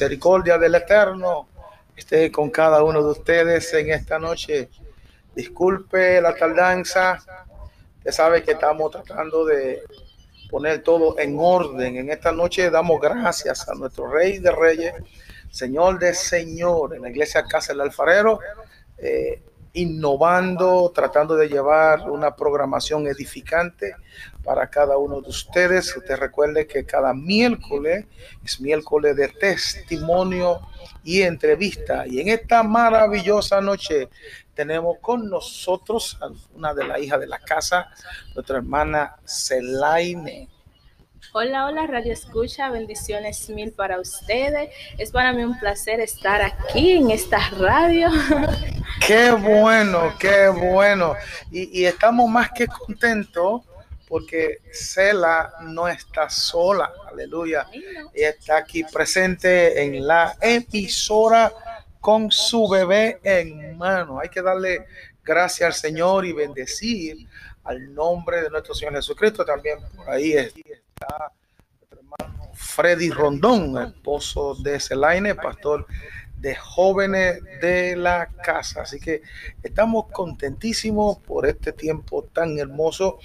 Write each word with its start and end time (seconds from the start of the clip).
misericordia 0.00 0.56
del 0.56 0.74
Eterno 0.74 1.46
esté 1.94 2.32
con 2.32 2.48
cada 2.48 2.82
uno 2.82 3.02
de 3.02 3.10
ustedes 3.10 3.70
en 3.74 3.90
esta 3.90 4.18
noche. 4.18 4.70
Disculpe 5.34 6.22
la 6.22 6.34
tardanza. 6.34 7.22
Usted 7.98 8.10
sabe 8.10 8.42
que 8.42 8.52
estamos 8.52 8.90
tratando 8.90 9.44
de 9.44 9.82
poner 10.50 10.82
todo 10.82 11.18
en 11.18 11.36
orden. 11.38 11.98
En 11.98 12.10
esta 12.10 12.32
noche 12.32 12.70
damos 12.70 12.98
gracias 12.98 13.68
a 13.68 13.74
nuestro 13.74 14.10
Rey 14.10 14.38
de 14.38 14.50
Reyes, 14.50 14.94
Señor 15.50 15.98
de 15.98 16.14
Señor, 16.14 16.94
en 16.94 17.02
la 17.02 17.10
iglesia 17.10 17.44
Casa 17.44 17.74
del 17.74 17.82
Alfarero, 17.82 18.40
eh, 18.96 19.42
innovando, 19.72 20.90
tratando 20.94 21.36
de 21.36 21.48
llevar 21.48 22.10
una 22.10 22.34
programación 22.34 23.06
edificante 23.06 23.94
para 24.42 24.68
cada 24.68 24.96
uno 24.98 25.20
de 25.20 25.28
ustedes. 25.28 25.96
Usted 25.96 26.16
recuerde 26.16 26.66
que 26.66 26.84
cada 26.84 27.14
miércoles 27.14 28.06
es 28.44 28.60
miércoles 28.60 29.16
de 29.16 29.28
testimonio 29.28 30.60
y 31.04 31.22
entrevista. 31.22 32.06
Y 32.06 32.20
en 32.20 32.28
esta 32.28 32.62
maravillosa 32.62 33.60
noche 33.60 34.08
tenemos 34.54 34.98
con 35.00 35.30
nosotros 35.30 36.18
a 36.20 36.28
una 36.54 36.74
de 36.74 36.84
las 36.84 37.00
hijas 37.00 37.20
de 37.20 37.26
la 37.26 37.38
casa, 37.38 37.88
nuestra 38.34 38.58
hermana 38.58 39.16
Celaine. 39.24 40.48
Hola, 41.32 41.66
hola, 41.66 41.86
Radio 41.86 42.12
Escucha, 42.12 42.70
bendiciones 42.70 43.48
mil 43.50 43.70
para 43.70 44.00
ustedes. 44.00 44.70
Es 44.98 45.12
para 45.12 45.32
mí 45.32 45.44
un 45.44 45.56
placer 45.60 46.00
estar 46.00 46.42
aquí 46.42 46.90
en 46.96 47.12
esta 47.12 47.38
radio. 47.50 48.08
Qué 49.06 49.30
bueno, 49.30 50.12
qué 50.18 50.48
bueno. 50.48 51.14
Y, 51.52 51.82
y 51.82 51.86
estamos 51.86 52.28
más 52.28 52.50
que 52.50 52.66
contentos 52.66 53.62
porque 54.08 54.58
Cela 54.72 55.52
no 55.62 55.86
está 55.86 56.28
sola, 56.28 56.92
aleluya. 57.08 57.64
Ella 58.12 58.30
está 58.30 58.56
aquí 58.58 58.82
presente 58.82 59.84
en 59.84 60.04
la 60.04 60.36
emisora 60.40 61.52
con 62.00 62.32
su 62.32 62.68
bebé 62.68 63.20
en 63.22 63.78
mano. 63.78 64.18
Hay 64.18 64.30
que 64.30 64.42
darle 64.42 64.84
gracias 65.24 65.66
al 65.66 65.74
Señor 65.74 66.26
y 66.26 66.32
bendecir 66.32 67.28
al 67.62 67.94
nombre 67.94 68.42
de 68.42 68.50
nuestro 68.50 68.74
Señor 68.74 68.94
Jesucristo. 68.94 69.44
También 69.44 69.78
por 69.96 70.10
ahí 70.10 70.32
nuestro 71.00 71.98
hermano 71.98 72.50
Freddy 72.52 73.10
Rondón, 73.10 73.78
esposo 73.82 74.54
de 74.56 74.78
Celaine, 74.78 75.34
pastor 75.34 75.86
de 76.36 76.54
jóvenes 76.54 77.42
de 77.60 77.96
la 77.96 78.26
casa. 78.26 78.82
Así 78.82 79.00
que 79.00 79.22
estamos 79.62 80.06
contentísimos 80.12 81.18
por 81.18 81.46
este 81.46 81.72
tiempo 81.72 82.24
tan 82.24 82.58
hermoso. 82.58 83.18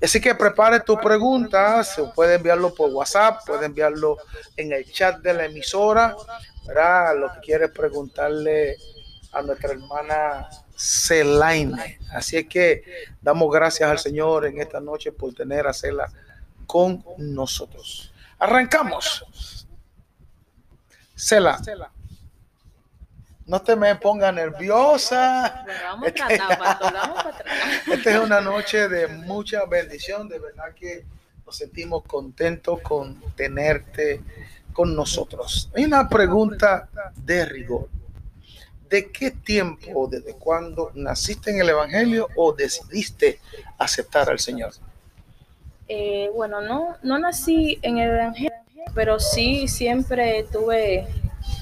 Así 0.00 0.20
que 0.20 0.34
prepare 0.34 0.80
tu 0.80 0.96
pregunta, 0.98 1.82
se 1.82 2.04
puede 2.14 2.36
enviarlo 2.36 2.72
por 2.74 2.90
WhatsApp, 2.90 3.40
puede 3.46 3.66
enviarlo 3.66 4.18
en 4.56 4.72
el 4.72 4.90
chat 4.90 5.20
de 5.20 5.34
la 5.34 5.46
emisora, 5.46 6.16
¿verdad? 6.66 7.18
Lo 7.18 7.32
que 7.32 7.40
quieres 7.40 7.70
preguntarle 7.70 8.76
a 9.32 9.42
nuestra 9.42 9.72
hermana 9.72 10.48
Celaine. 10.76 11.98
Así 12.12 12.36
es 12.36 12.46
que 12.46 12.84
damos 13.20 13.52
gracias 13.52 13.90
al 13.90 13.98
Señor 13.98 14.46
en 14.46 14.60
esta 14.60 14.80
noche 14.80 15.10
por 15.10 15.34
tener 15.34 15.66
a 15.66 15.72
Cela 15.72 16.10
con 16.68 17.04
nosotros. 17.16 18.12
Arrancamos. 18.38 19.66
Cela 21.16 21.60
no 23.48 23.62
te 23.62 23.74
me 23.74 23.96
ponga 23.96 24.30
nerviosa. 24.30 25.64
Esta 27.86 28.10
es 28.10 28.18
una 28.18 28.40
noche 28.42 28.88
de 28.88 29.08
mucha 29.08 29.64
bendición, 29.64 30.28
de 30.28 30.38
verdad 30.38 30.74
que 30.74 31.04
nos 31.44 31.56
sentimos 31.56 32.04
contentos 32.04 32.80
con 32.82 33.18
tenerte 33.34 34.22
con 34.74 34.94
nosotros. 34.94 35.70
Hay 35.74 35.86
una 35.86 36.08
pregunta 36.08 36.90
de 37.16 37.46
rigor. 37.46 37.88
¿De 38.90 39.10
qué 39.10 39.30
tiempo, 39.30 40.08
desde 40.10 40.34
cuándo 40.34 40.92
naciste 40.94 41.50
en 41.50 41.60
el 41.60 41.70
Evangelio 41.70 42.28
o 42.36 42.52
decidiste 42.52 43.40
aceptar 43.78 44.28
al 44.30 44.38
Señor? 44.38 44.72
Eh, 45.88 46.30
bueno, 46.34 46.60
no, 46.60 46.96
no 47.02 47.18
nací 47.18 47.78
en 47.82 47.98
el 47.98 48.10
Evangelio, 48.10 48.52
pero 48.94 49.18
sí 49.18 49.68
siempre 49.68 50.44
tuve 50.52 51.06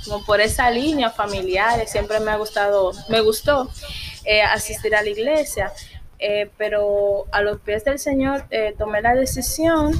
como 0.05 0.25
por 0.25 0.41
esa 0.41 0.71
línea 0.71 1.11
familiar, 1.11 1.87
siempre 1.87 2.21
me 2.21 2.31
ha 2.31 2.37
gustado, 2.37 2.93
me 3.09 3.21
gustó 3.21 3.69
eh, 4.25 4.43
asistir 4.43 4.95
a 4.95 5.03
la 5.03 5.09
iglesia, 5.09 5.73
eh, 6.19 6.51
pero 6.57 7.27
a 7.33 7.41
los 7.43 7.61
pies 7.61 7.85
del 7.85 7.99
Señor 7.99 8.45
eh, 8.51 8.75
tomé 8.79 9.01
la 9.01 9.15
decisión 9.15 9.93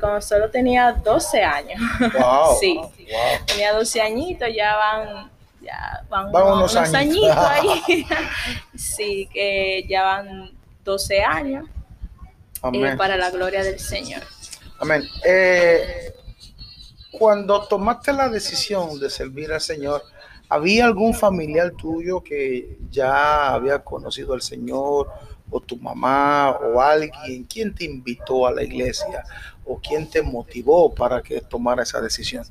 cuando 0.00 0.20
solo 0.20 0.50
tenía 0.50 0.92
12 0.92 1.42
años. 1.42 1.80
sí, 2.60 2.78
tenía 3.46 3.72
12 3.72 4.02
añitos, 4.02 4.48
ya 4.54 4.76
van, 4.76 5.30
ya 5.62 6.04
van, 6.10 6.28
unos, 6.28 6.76
añitos 6.76 7.34
ahí. 7.38 8.06
sí, 8.76 9.30
que 9.32 9.86
ya 9.88 10.02
van 10.02 10.50
12 10.84 11.22
años 11.22 11.64
para 12.96 13.16
la 13.16 13.30
gloria 13.30 13.62
del 13.62 13.78
Señor. 13.78 14.22
Amén 14.78 15.02
cuando 17.22 17.62
tomaste 17.68 18.12
la 18.12 18.28
decisión 18.28 18.98
de 18.98 19.10
servir 19.10 19.52
al 19.52 19.60
Señor, 19.60 20.02
¿había 20.48 20.86
algún 20.86 21.14
familiar 21.14 21.70
tuyo 21.72 22.20
que 22.20 22.78
ya 22.90 23.52
había 23.52 23.78
conocido 23.78 24.32
al 24.32 24.42
Señor 24.42 25.08
o 25.50 25.60
tu 25.60 25.76
mamá 25.76 26.50
o 26.50 26.80
alguien? 26.80 27.44
¿Quién 27.44 27.74
te 27.74 27.84
invitó 27.84 28.46
a 28.46 28.52
la 28.52 28.62
iglesia 28.62 29.24
o 29.64 29.78
quién 29.78 30.10
te 30.10 30.22
motivó 30.22 30.92
para 30.92 31.22
que 31.22 31.40
tomara 31.42 31.82
esa 31.82 32.00
decisión? 32.00 32.44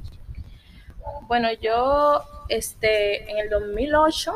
Bueno, 1.23 1.49
yo 1.59 2.23
este, 2.47 3.29
en 3.29 3.39
el 3.39 3.49
2008 3.49 4.35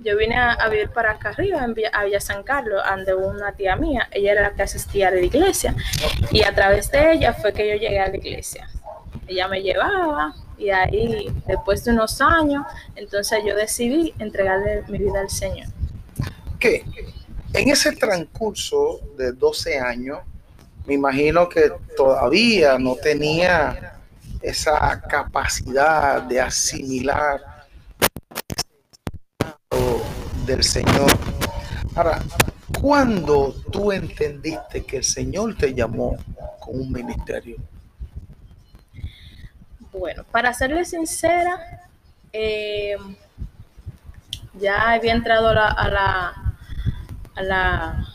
yo 0.00 0.16
vine 0.16 0.36
a, 0.36 0.68
vivir 0.68 0.90
para 0.90 1.12
acá 1.12 1.30
arriba, 1.30 1.64
en 1.64 1.74
Villa, 1.74 1.90
a 1.92 2.04
Villa 2.04 2.20
San 2.20 2.42
Carlos, 2.42 2.80
ante 2.84 3.14
una 3.14 3.52
tía 3.52 3.76
mía. 3.76 4.08
Ella 4.10 4.32
era 4.32 4.42
la 4.42 4.54
que 4.54 4.62
asistía 4.62 5.08
a 5.08 5.10
la 5.10 5.20
iglesia. 5.20 5.74
Y 6.30 6.42
a 6.42 6.54
través 6.54 6.90
de 6.90 7.12
ella 7.12 7.32
fue 7.34 7.52
que 7.52 7.68
yo 7.68 7.74
llegué 7.74 8.00
a 8.00 8.08
la 8.08 8.16
iglesia 8.16 8.68
ella 9.30 9.48
me 9.48 9.62
llevaba 9.62 10.34
y 10.58 10.70
ahí 10.70 11.32
después 11.46 11.84
de 11.84 11.92
unos 11.92 12.20
años, 12.20 12.66
entonces 12.96 13.38
yo 13.46 13.54
decidí 13.54 14.12
entregarle 14.18 14.82
mi 14.88 14.98
vida 14.98 15.20
al 15.20 15.30
Señor. 15.30 15.68
¿Qué? 16.58 16.84
En 17.54 17.68
ese 17.70 17.92
transcurso 17.92 19.00
de 19.16 19.32
12 19.32 19.78
años, 19.78 20.18
me 20.86 20.94
imagino 20.94 21.48
que 21.48 21.72
todavía 21.96 22.78
no 22.78 22.96
tenía 22.96 23.94
esa 24.42 25.00
capacidad 25.08 26.22
de 26.22 26.40
asimilar 26.40 27.40
del 30.50 30.64
Señor. 30.64 31.10
Ahora, 31.94 32.20
¿cuándo 32.80 33.54
tú 33.70 33.92
entendiste 33.92 34.84
que 34.84 34.96
el 34.96 35.04
Señor 35.04 35.56
te 35.56 35.72
llamó 35.72 36.16
con 36.58 36.80
un 36.80 36.92
ministerio? 36.92 37.56
Bueno, 39.92 40.24
para 40.32 40.52
serle 40.52 40.84
sincera, 40.84 41.88
eh, 42.32 42.96
ya 44.54 44.90
había 44.90 45.12
entrado 45.12 45.50
a 45.50 45.54
la, 45.54 46.54
a 47.36 47.42
la, 47.42 48.06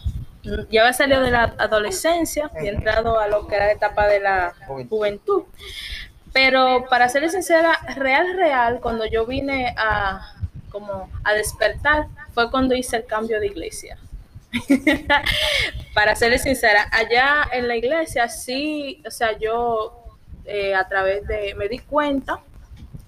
ya 0.43 0.81
había 0.81 0.93
salido 0.93 1.21
de 1.21 1.31
la 1.31 1.55
adolescencia 1.57 2.51
y 2.61 2.67
entrado 2.67 3.17
a 3.17 3.27
lo 3.27 3.47
que 3.47 3.55
era 3.55 3.67
la 3.67 3.71
etapa 3.71 4.07
de 4.07 4.19
la 4.19 4.53
juventud. 4.89 5.43
Pero 6.33 6.85
para 6.89 7.07
serle 7.07 7.29
sincera, 7.29 7.79
real, 7.95 8.35
real, 8.35 8.79
cuando 8.81 9.05
yo 9.05 9.25
vine 9.25 9.73
a 9.77 10.34
como 10.75 11.09
a 11.23 11.33
despertar, 11.33 12.07
fue 12.33 12.51
cuando 12.51 12.75
hice 12.75 12.97
el 12.97 13.05
cambio 13.05 13.39
de 13.39 13.47
iglesia. 13.47 13.97
para 15.93 16.17
serle 16.17 16.37
sincera, 16.37 16.89
allá 16.91 17.47
en 17.53 17.69
la 17.69 17.77
iglesia 17.77 18.27
sí, 18.27 19.01
o 19.07 19.09
sea, 19.09 19.39
yo 19.39 20.03
eh, 20.43 20.75
a 20.75 20.85
través 20.85 21.25
de, 21.27 21.55
me 21.55 21.69
di 21.69 21.79
cuenta, 21.79 22.41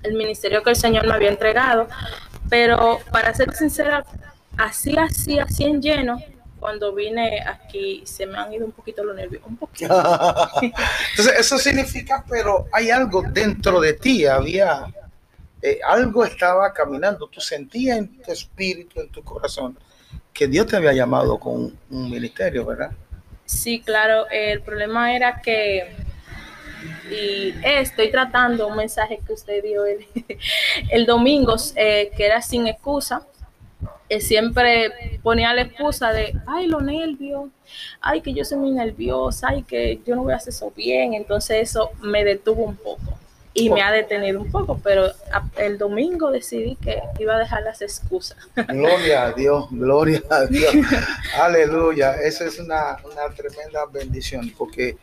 el 0.02 0.14
ministerio 0.14 0.64
que 0.64 0.70
el 0.70 0.78
Señor 0.78 1.06
me 1.08 1.14
había 1.14 1.28
entregado, 1.28 1.90
pero 2.50 3.00
para 3.12 3.34
ser 3.34 3.54
sincera, 3.54 4.06
así, 4.56 4.98
así, 4.98 5.38
así 5.38 5.66
en 5.66 5.82
lleno, 5.82 6.22
cuando 6.62 6.96
vine 6.96 7.44
aquí 7.46 8.02
se 8.06 8.26
me 8.26 8.38
han 8.38 8.54
ido 8.54 8.66
un 8.66 8.72
poquito 8.72 9.04
los 9.04 9.14
nervios, 9.14 9.44
un 9.46 9.58
poquito. 9.58 9.94
Entonces, 10.62 11.38
eso 11.38 11.58
significa, 11.58 12.24
pero 12.30 12.68
hay 12.72 12.92
algo 12.92 13.24
dentro 13.24 13.82
de 13.82 13.92
ti, 13.92 14.26
había, 14.26 14.88
eh, 15.72 15.80
algo 15.86 16.26
estaba 16.26 16.74
caminando, 16.74 17.28
tú 17.28 17.42
sentías 17.42 17.98
en 17.98 18.22
tu 18.22 18.32
espíritu, 18.32 19.00
en 19.00 19.10
tu 19.10 19.24
corazón, 19.24 19.78
que 20.34 20.48
Dios 20.48 20.68
te 20.68 20.78
había 20.78 20.94
llamado 20.94 21.40
con 21.40 21.78
un 21.90 22.10
ministerio, 22.10 22.66
¿verdad? 22.66 22.92
Sí, 23.46 23.82
claro, 23.82 24.28
el 24.30 24.62
problema 24.62 25.16
era 25.16 25.42
que 25.42 25.96
y 27.10 27.54
estoy 27.64 28.12
tratando 28.12 28.68
un 28.68 28.78
mensaje 28.78 29.20
que 29.26 29.34
usted 29.34 29.64
dio 29.64 29.86
el, 29.86 30.06
el 30.90 31.06
domingo, 31.06 31.56
eh, 31.76 32.12
que 32.16 32.26
era 32.26 32.42
sin 32.42 32.68
excusa. 32.68 33.26
Eh, 34.10 34.22
siempre 34.22 35.20
ponía 35.22 35.54
la 35.54 35.64
excusa 35.64 36.14
de, 36.14 36.34
ay, 36.46 36.68
lo 36.68 36.80
nervios, 36.80 37.50
ay, 38.00 38.22
que 38.22 38.34
yo 38.34 38.46
soy 38.46 38.58
muy 38.58 38.72
nerviosa, 38.72 39.50
ay, 39.50 39.64
que 39.64 40.00
yo 40.06 40.16
no 40.16 40.24
voy 40.24 40.34
a 40.34 40.38
hacer 40.38 40.54
eso 40.54 40.72
bien. 40.72 41.14
Entonces 41.14 41.70
eso 41.70 41.92
me 42.02 42.24
detuvo 42.24 42.64
un 42.64 42.76
poco. 42.76 43.18
Y 43.58 43.72
me 43.72 43.82
ha 43.82 43.92
detenido 43.92 44.40
un 44.40 44.52
poco, 44.52 44.80
pero 44.84 45.12
el 45.58 45.80
domingo 45.80 46.30
decidí 46.30 46.76
que 46.76 47.02
iba 47.18 47.36
a 47.36 47.40
dejar 47.40 47.64
las 47.64 47.82
excusas. 47.82 48.38
Gloria 48.68 49.26
a 49.26 49.32
Dios, 49.34 49.66
gloria 49.72 50.22
a 50.30 50.46
Dios. 50.50 50.74
Aleluya. 51.36 52.14
Esa 52.22 52.46
es 52.46 52.60
una, 52.60 52.98
una 53.04 53.34
tremenda 53.36 53.86
bendición 53.92 54.54
porque 54.56 54.98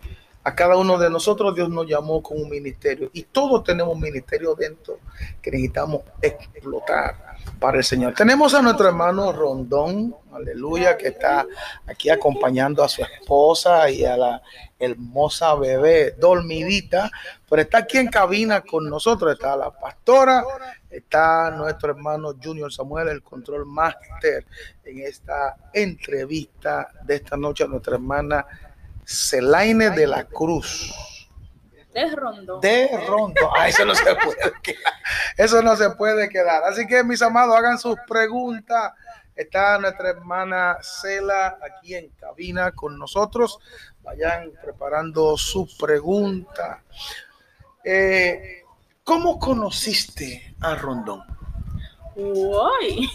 a 0.45 0.55
cada 0.55 0.77
uno 0.77 0.99
de 0.99 1.11
nosotros 1.11 1.55
Dios 1.57 1.69
nos 1.69 1.89
llamó 1.89 2.23
con 2.23 2.41
un 2.41 2.49
ministerio 2.49 3.11
y 3.13 3.25
todos 3.25 3.65
tenemos 3.65 3.93
un 3.93 4.01
ministerio 4.01 4.55
dentro 4.55 5.01
que 5.43 5.51
necesitamos 5.51 6.03
explotar 6.23 7.34
para 7.59 7.79
el 7.79 7.85
Señor. 7.85 8.15
Tenemos 8.15 8.55
a 8.55 8.63
nuestro 8.63 8.89
hermano 8.89 9.33
Rondón, 9.33 10.15
aleluya, 10.33 10.97
que 10.97 11.09
está 11.09 11.47
aquí 11.87 12.11
acompañando 12.11 12.83
a 12.83 12.89
su 12.89 13.03
esposa 13.03 13.89
y 13.91 14.05
a 14.05 14.17
la 14.17 14.43
hermosa 14.79 15.55
bebé 15.55 16.15
dormidita, 16.19 17.11
pero 17.49 17.63
está 17.63 17.79
aquí 17.79 17.99
en 17.99 18.09
cabina 18.09 18.61
con 18.61 18.89
nosotros, 18.89 19.33
está 19.33 19.57
la 19.57 19.71
pastora, 19.71 20.45
está 20.91 21.51
nuestro 21.51 21.91
hermano 21.91 22.35
Junior 22.43 22.73
Samuel, 22.73 23.09
el 23.09 23.23
control 23.23 23.67
master 23.67 24.45
en 24.85 25.01
esta 25.01 25.57
entrevista 25.73 26.91
de 27.03 27.17
esta 27.17 27.37
noche 27.37 27.65
a 27.65 27.69
nuestra 27.69 27.95
hermana 27.95 28.47
Celaine 29.05 29.91
de 29.91 30.07
la 30.07 30.25
Cruz. 30.25 31.14
De 31.95 32.11
Rondo. 32.11 32.59
De 32.59 32.89
Rondo. 33.07 33.53
Ah, 33.57 33.69
eso 33.69 33.85
no 33.85 33.95
se 33.95 34.05
puede 34.25 34.53
quedar. 34.63 34.93
Eso 35.37 35.63
no 35.63 35.77
se 35.77 35.91
puede 35.91 36.29
quedar. 36.29 36.65
Así 36.65 36.89
que, 36.89 37.05
mis 37.05 37.23
amados, 37.23 37.57
hagan 37.57 37.79
sus 37.79 37.97
preguntas. 38.09 38.93
Está 39.37 39.79
nuestra 39.79 40.11
hermana 40.11 40.79
Cela 40.81 41.59
aquí 41.63 41.95
en 41.95 42.09
cabina 42.11 42.73
con 42.73 42.99
nosotros. 42.99 43.61
Vayan 44.03 44.51
preparando 44.61 45.37
su 45.37 45.69
pregunta. 45.79 46.83
Eh, 47.85 48.65
¿Cómo 49.05 49.39
conociste 49.39 50.57
a 50.61 50.75
Rondón? 50.75 51.23
Uy. 52.17 53.09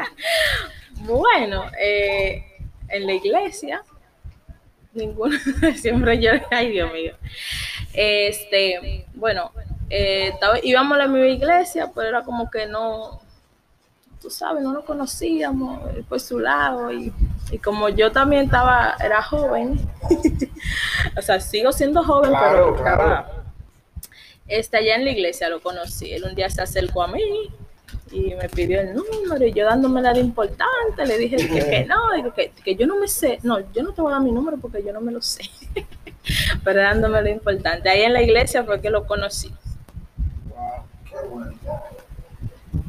bueno, 1.00 1.70
eh, 1.78 2.44
en 2.88 3.06
la 3.06 3.12
iglesia 3.12 3.82
ninguno, 4.96 5.36
siempre 5.76 6.20
yo, 6.20 6.32
ay 6.50 6.70
Dios 6.70 6.92
mío. 6.92 7.14
Este, 7.92 9.06
bueno, 9.14 9.52
eh, 9.90 10.32
íbamos 10.62 10.94
a 10.96 10.98
la 10.98 11.06
misma 11.06 11.28
iglesia, 11.28 11.90
pero 11.94 12.08
era 12.08 12.22
como 12.22 12.50
que 12.50 12.66
no, 12.66 13.20
tú 14.20 14.30
sabes, 14.30 14.62
no 14.62 14.72
lo 14.72 14.84
conocíamos 14.84 15.80
por 16.08 16.20
su 16.20 16.38
lado 16.38 16.92
y, 16.92 17.12
como 17.62 17.88
yo 17.88 18.10
también 18.10 18.46
estaba, 18.46 18.96
era 19.02 19.22
joven, 19.22 19.78
o 21.16 21.22
sea, 21.22 21.38
sigo 21.38 21.70
siendo 21.70 22.02
joven, 22.02 22.32
pero 22.32 22.76
estaba, 22.76 23.30
este, 24.48 24.78
allá 24.78 24.96
en 24.96 25.04
la 25.04 25.12
iglesia 25.12 25.48
lo 25.48 25.60
conocí, 25.62 26.12
él 26.12 26.24
un 26.24 26.34
día 26.34 26.50
se 26.50 26.60
acercó 26.60 27.04
a 27.04 27.08
mí 27.08 27.22
y 28.10 28.34
me 28.34 28.48
pidió 28.48 28.80
el 28.80 28.94
número 28.94 29.44
y 29.44 29.52
yo 29.52 29.64
dándome 29.64 30.00
la 30.00 30.12
de 30.12 30.20
importante 30.20 31.06
le 31.06 31.18
dije 31.18 31.36
que, 31.36 31.86
no, 31.86 32.12
digo, 32.14 32.32
que, 32.32 32.52
que, 32.64 32.76
yo 32.76 32.86
no 32.86 32.96
me 32.96 33.08
sé, 33.08 33.38
no, 33.42 33.58
yo 33.72 33.82
no 33.82 33.92
te 33.92 34.00
voy 34.00 34.12
a 34.12 34.16
dar 34.16 34.24
mi 34.24 34.32
número 34.32 34.56
porque 34.58 34.82
yo 34.84 34.92
no 34.92 35.00
me 35.00 35.12
lo 35.12 35.20
sé, 35.20 35.42
pero 36.64 36.80
dándome 36.80 37.22
lo 37.22 37.28
importante. 37.30 37.88
Ahí 37.88 38.02
en 38.02 38.12
la 38.12 38.22
iglesia 38.22 38.64
fue 38.64 38.80
que 38.80 38.90
lo 38.90 39.06
conocí. 39.06 39.52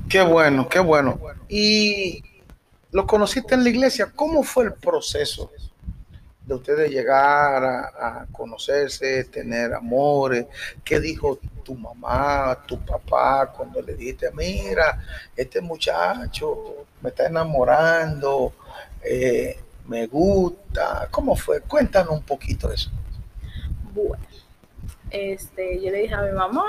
qué 0.10 0.22
bueno. 0.22 0.68
Qué 0.70 0.80
bueno, 0.80 1.20
Y 1.50 2.24
lo 2.92 3.06
conociste 3.08 3.56
en 3.56 3.64
la 3.64 3.70
iglesia, 3.70 4.12
¿cómo 4.16 4.44
fue 4.44 4.66
el 4.66 4.74
proceso? 4.74 5.52
De 6.48 6.56
ustedes 6.56 6.90
llegar 6.90 7.64
a, 7.66 8.26
conocerse, 8.32 9.26
tener 9.26 9.74
amores. 9.74 10.46
¿Qué 10.84 11.00
dijo 11.00 11.40
tu 11.64 11.76
mamá, 11.76 12.64
tu 12.66 12.80
papá 12.80 13.52
cuando 13.56 13.82
le 13.82 13.96
dijiste, 13.96 14.32
mira, 14.32 15.04
este 15.36 15.60
muchacho 15.60 16.86
me 17.02 17.10
está 17.10 17.28
enamorando, 17.28 18.54
eh, 19.04 19.60
me 19.88 20.08
gusta? 20.08 21.10
¿Cómo 21.12 21.36
fue? 21.36 21.60
Cuéntanos 21.62 22.14
un 22.14 22.24
poquito 22.24 22.72
eso. 22.72 22.90
Bueno, 23.94 24.24
este, 25.10 25.82
yo 25.82 25.92
le 25.92 26.04
dije 26.04 26.14
a 26.14 26.22
mi 26.22 26.32
mamá, 26.32 26.64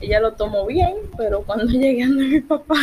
ella 0.00 0.20
lo 0.20 0.34
tomó 0.34 0.66
bien, 0.66 0.94
pero 1.16 1.42
cuando 1.42 1.64
llegué 1.66 2.04
a 2.04 2.08
mi 2.08 2.40
papá, 2.40 2.76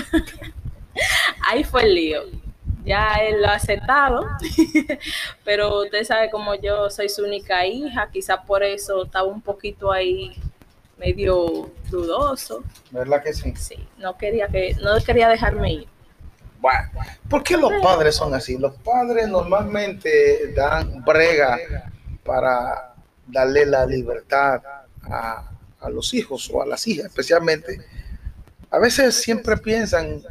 ahí 1.47 1.63
fue 1.63 1.83
el 1.83 1.95
lío 1.95 2.46
ya 2.87 3.15
él 3.15 3.41
lo 3.41 3.49
ha 3.49 3.55
aceptado, 3.55 4.25
pero 5.43 5.83
usted 5.83 6.05
sabe 6.05 6.31
como 6.31 6.55
yo 6.55 6.89
soy 6.89 7.09
su 7.09 7.23
única 7.23 7.65
hija, 7.65 8.09
quizás 8.11 8.39
por 8.47 8.63
eso 8.63 9.03
estaba 9.03 9.27
un 9.27 9.41
poquito 9.41 9.91
ahí 9.91 10.33
medio 10.97 11.69
dudoso. 11.89 12.63
¿Verdad 12.91 13.21
que 13.21 13.33
sí? 13.33 13.53
Sí, 13.57 13.87
no 13.97 14.17
quería 14.17 14.47
que 14.47 14.75
no 14.81 14.97
quería 15.05 15.27
dejarme 15.27 15.73
ir. 15.73 15.87
Bueno, 16.59 16.89
¿por 17.29 17.43
qué 17.43 17.57
los 17.57 17.71
padres 17.83 18.15
son 18.15 18.33
así? 18.33 18.57
Los 18.57 18.73
padres 18.75 19.27
normalmente 19.27 20.53
dan 20.53 21.03
brega 21.03 21.59
para 22.23 22.95
darle 23.27 23.65
la 23.65 23.85
libertad 23.85 24.61
a, 25.03 25.51
a 25.81 25.89
los 25.89 26.13
hijos 26.13 26.49
o 26.51 26.61
a 26.61 26.65
las 26.65 26.87
hijas, 26.87 27.05
especialmente. 27.05 27.79
A 28.71 28.79
veces 28.79 29.15
siempre 29.15 29.55
piensan 29.57 30.23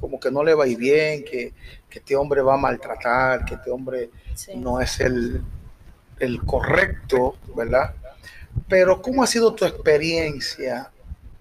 como 0.00 0.20
que 0.20 0.30
no 0.30 0.44
le 0.44 0.54
va 0.54 0.64
a 0.64 0.68
ir 0.68 0.78
bien, 0.78 1.24
que, 1.24 1.52
este 1.98 2.16
hombre 2.16 2.42
va 2.42 2.54
a 2.54 2.58
maltratar, 2.58 3.44
que 3.44 3.54
este 3.54 3.70
hombre 3.70 4.10
no 4.56 4.80
es 4.80 5.00
el, 5.00 5.42
el 6.18 6.44
correcto, 6.44 7.36
¿verdad? 7.54 7.94
Pero 8.68 9.00
¿cómo 9.02 9.22
ha 9.22 9.26
sido 9.26 9.54
tu 9.54 9.64
experiencia 9.64 10.90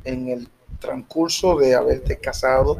en 0.04 0.30
el 0.30 0.50
transcurso 0.80 1.58
de 1.58 1.76
haberte 1.76 2.18
casado 2.18 2.78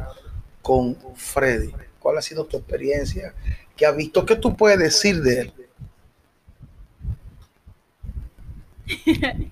con 0.62 0.96
Freddy? 1.14 1.72
¿Cuál 1.98 2.18
ha 2.18 2.22
sido 2.22 2.44
tu 2.44 2.56
experiencia? 2.56 3.34
¿Qué 3.76 3.86
has 3.86 3.96
visto? 3.96 4.24
¿Qué 4.24 4.36
tú 4.36 4.56
puedes 4.56 4.78
decir 4.78 5.22
de 5.22 5.40
él? 5.40 5.52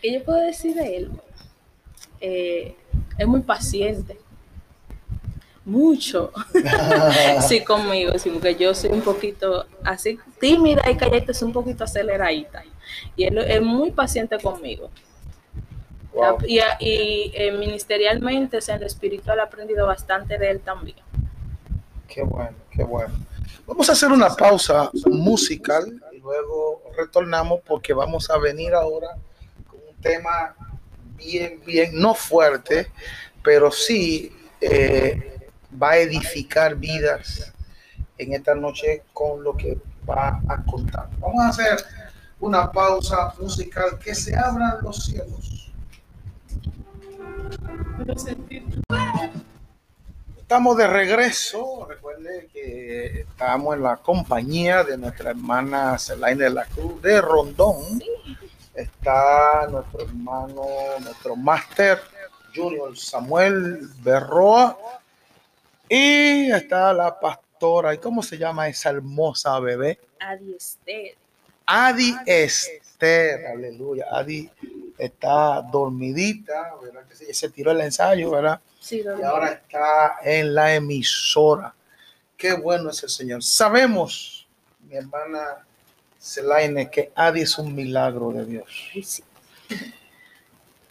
¿Qué 0.00 0.12
yo 0.14 0.24
puedo 0.24 0.40
decir 0.40 0.74
de 0.74 0.96
él? 0.96 1.10
Eh, 2.20 2.76
es 3.18 3.26
muy 3.26 3.40
paciente 3.40 4.18
mucho. 5.70 6.32
sí, 7.48 7.62
conmigo, 7.62 8.18
sí, 8.18 8.30
porque 8.30 8.56
yo 8.56 8.74
soy 8.74 8.90
un 8.90 9.00
poquito 9.00 9.66
así 9.84 10.18
tímida 10.40 10.82
y 10.90 10.96
calleta, 10.96 11.32
es 11.32 11.42
un 11.42 11.52
poquito 11.52 11.84
aceleradita. 11.84 12.62
Y 13.16 13.24
él 13.24 13.38
es 13.38 13.62
muy 13.62 13.92
paciente 13.92 14.38
conmigo. 14.38 14.90
Y, 16.46 16.58
y 16.80 17.32
eh, 17.34 17.52
ministerialmente, 17.52 18.58
en 18.66 18.80
lo 18.80 18.86
espiritual, 18.86 19.38
he 19.38 19.42
aprendido 19.42 19.86
bastante 19.86 20.36
de 20.36 20.50
él 20.50 20.60
también. 20.60 20.98
Qué 22.08 22.22
bueno, 22.22 22.56
qué 22.70 22.82
bueno. 22.82 23.14
Vamos 23.66 23.88
a 23.88 23.92
hacer 23.92 24.10
una 24.10 24.30
pausa 24.30 24.90
musical 25.06 26.02
y 26.12 26.18
luego 26.18 26.82
retornamos 26.96 27.60
porque 27.64 27.92
vamos 27.92 28.28
a 28.28 28.38
venir 28.38 28.74
ahora 28.74 29.10
con 29.68 29.78
un 29.88 30.02
tema 30.02 30.56
bien, 31.16 31.62
bien, 31.64 31.90
no 31.94 32.14
fuerte, 32.14 32.90
pero 33.44 33.70
sí 33.70 34.32
eh, 34.60 35.39
va 35.80 35.90
a 35.90 35.98
edificar 35.98 36.74
vidas 36.76 37.52
en 38.18 38.34
esta 38.34 38.54
noche 38.54 39.04
con 39.12 39.42
lo 39.42 39.56
que 39.56 39.78
va 40.08 40.40
a 40.48 40.62
contar. 40.64 41.08
Vamos 41.18 41.42
a 41.42 41.48
hacer 41.48 41.84
una 42.40 42.70
pausa 42.70 43.34
musical 43.38 43.98
que 43.98 44.14
se 44.14 44.36
abran 44.36 44.78
los 44.82 45.04
cielos. 45.04 45.72
Estamos 50.38 50.76
de 50.76 50.86
regreso. 50.86 51.86
Recuerde 51.88 52.48
que 52.52 53.20
estamos 53.20 53.76
en 53.76 53.82
la 53.82 53.96
compañía 53.98 54.82
de 54.82 54.98
nuestra 54.98 55.30
hermana 55.30 55.98
Celaine 55.98 56.44
de 56.44 56.50
la 56.50 56.64
Cruz 56.66 57.00
de 57.02 57.20
Rondón. 57.20 58.02
Está 58.74 59.68
nuestro 59.70 60.02
hermano, 60.02 60.64
nuestro 61.00 61.36
máster 61.36 62.00
Junior 62.54 62.96
Samuel 62.96 63.88
Berroa 64.02 64.76
y 65.90 66.52
está 66.52 66.92
la 66.92 67.18
pastora. 67.18 67.92
¿Y 67.92 67.98
cómo 67.98 68.22
se 68.22 68.38
llama 68.38 68.68
esa 68.68 68.90
hermosa 68.90 69.58
bebé? 69.58 69.98
Adi 70.20 70.54
Esther. 70.54 71.14
Adi 71.66 72.14
Esther, 72.24 73.46
aleluya. 73.46 74.06
Adi 74.12 74.48
está 74.96 75.60
dormidita, 75.62 76.76
¿verdad? 76.80 77.02
Se 77.32 77.48
tiró 77.50 77.72
el 77.72 77.80
ensayo, 77.80 78.30
¿verdad? 78.30 78.60
Sí, 78.78 79.02
y 79.04 79.22
ahora 79.22 79.52
está 79.52 80.18
en 80.22 80.54
la 80.54 80.74
emisora. 80.74 81.74
Qué 82.36 82.52
bueno 82.52 82.90
es 82.90 83.02
el 83.02 83.10
Señor. 83.10 83.42
Sabemos, 83.42 84.46
mi 84.88 84.96
hermana 84.96 85.66
Selaine, 86.18 86.88
que 86.88 87.10
Adi 87.16 87.40
es 87.40 87.58
un 87.58 87.74
milagro 87.74 88.30
de 88.30 88.44
Dios. 88.46 88.90
Sí. 89.04 89.24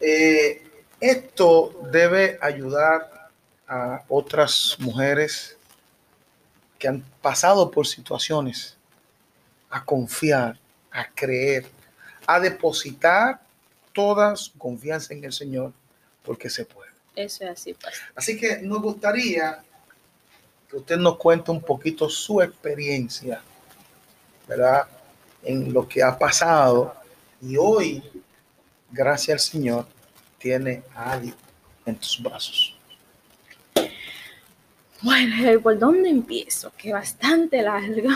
Eh, 0.01 0.63
esto 0.99 1.73
debe 1.91 2.37
ayudar 2.41 3.18
a 3.69 4.03
otras 4.09 4.75
mujeres 4.79 5.55
que 6.79 6.87
han 6.87 7.01
pasado 7.21 7.69
por 7.69 7.85
situaciones 7.85 8.75
a 9.69 9.85
confiar, 9.85 10.57
a 10.91 11.07
creer, 11.07 11.69
a 12.25 12.39
depositar 12.39 13.39
toda 13.93 14.35
su 14.35 14.57
confianza 14.57 15.13
en 15.13 15.23
el 15.23 15.33
Señor, 15.33 15.71
porque 16.23 16.49
se 16.49 16.65
puede. 16.65 16.89
Eso 17.15 17.43
es 17.43 17.51
así. 17.51 17.75
Así 18.15 18.39
que 18.39 18.59
nos 18.61 18.81
gustaría 18.81 19.61
que 20.69 20.77
usted 20.77 20.97
nos 20.97 21.17
cuente 21.17 21.51
un 21.51 21.61
poquito 21.61 22.09
su 22.09 22.41
experiencia, 22.41 23.41
¿verdad? 24.47 24.87
En 25.43 25.71
lo 25.71 25.87
que 25.87 26.01
ha 26.01 26.17
pasado. 26.17 26.95
Y 27.41 27.57
hoy, 27.57 28.03
gracias 28.89 29.33
al 29.33 29.51
Señor, 29.51 29.87
tiene 30.37 30.83
a 30.95 31.11
alguien 31.11 31.35
en 31.85 31.95
tus 31.95 32.21
brazos. 32.21 32.78
Bueno, 35.01 35.61
¿por 35.61 35.79
dónde 35.79 36.09
empiezo? 36.09 36.73
Que 36.77 36.91
bastante 36.91 37.61
largo. 37.61 38.09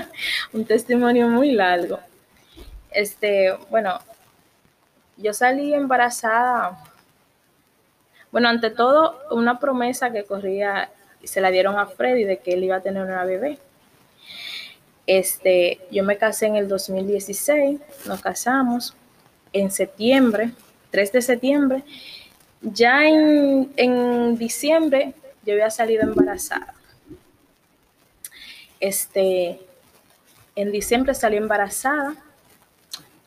un 0.52 0.66
testimonio 0.66 1.28
muy 1.28 1.52
largo. 1.52 1.98
Este, 2.90 3.54
bueno, 3.70 3.98
yo 5.16 5.32
salí 5.32 5.72
embarazada. 5.72 6.78
Bueno, 8.30 8.50
ante 8.50 8.68
todo, 8.68 9.18
una 9.30 9.58
promesa 9.58 10.12
que 10.12 10.24
corría 10.24 10.90
y 11.22 11.26
se 11.26 11.40
la 11.40 11.50
dieron 11.50 11.78
a 11.78 11.86
Freddy 11.86 12.24
de 12.24 12.38
que 12.38 12.52
él 12.52 12.64
iba 12.64 12.76
a 12.76 12.82
tener 12.82 13.02
una 13.02 13.24
bebé. 13.24 13.58
Este, 15.06 15.80
yo 15.90 16.04
me 16.04 16.18
casé 16.18 16.46
en 16.46 16.56
el 16.56 16.68
2016, 16.68 17.80
nos 18.06 18.20
casamos 18.20 18.94
en 19.54 19.70
septiembre, 19.70 20.50
3 20.90 21.12
de 21.12 21.22
septiembre. 21.22 21.82
Ya 22.60 23.06
en, 23.06 23.72
en 23.76 24.36
diciembre 24.36 25.14
yo 25.46 25.54
había 25.54 25.70
salido 25.70 26.02
embarazada. 26.02 26.74
Este, 28.80 29.60
en 30.56 30.72
diciembre 30.72 31.14
salí 31.14 31.36
embarazada, 31.36 32.14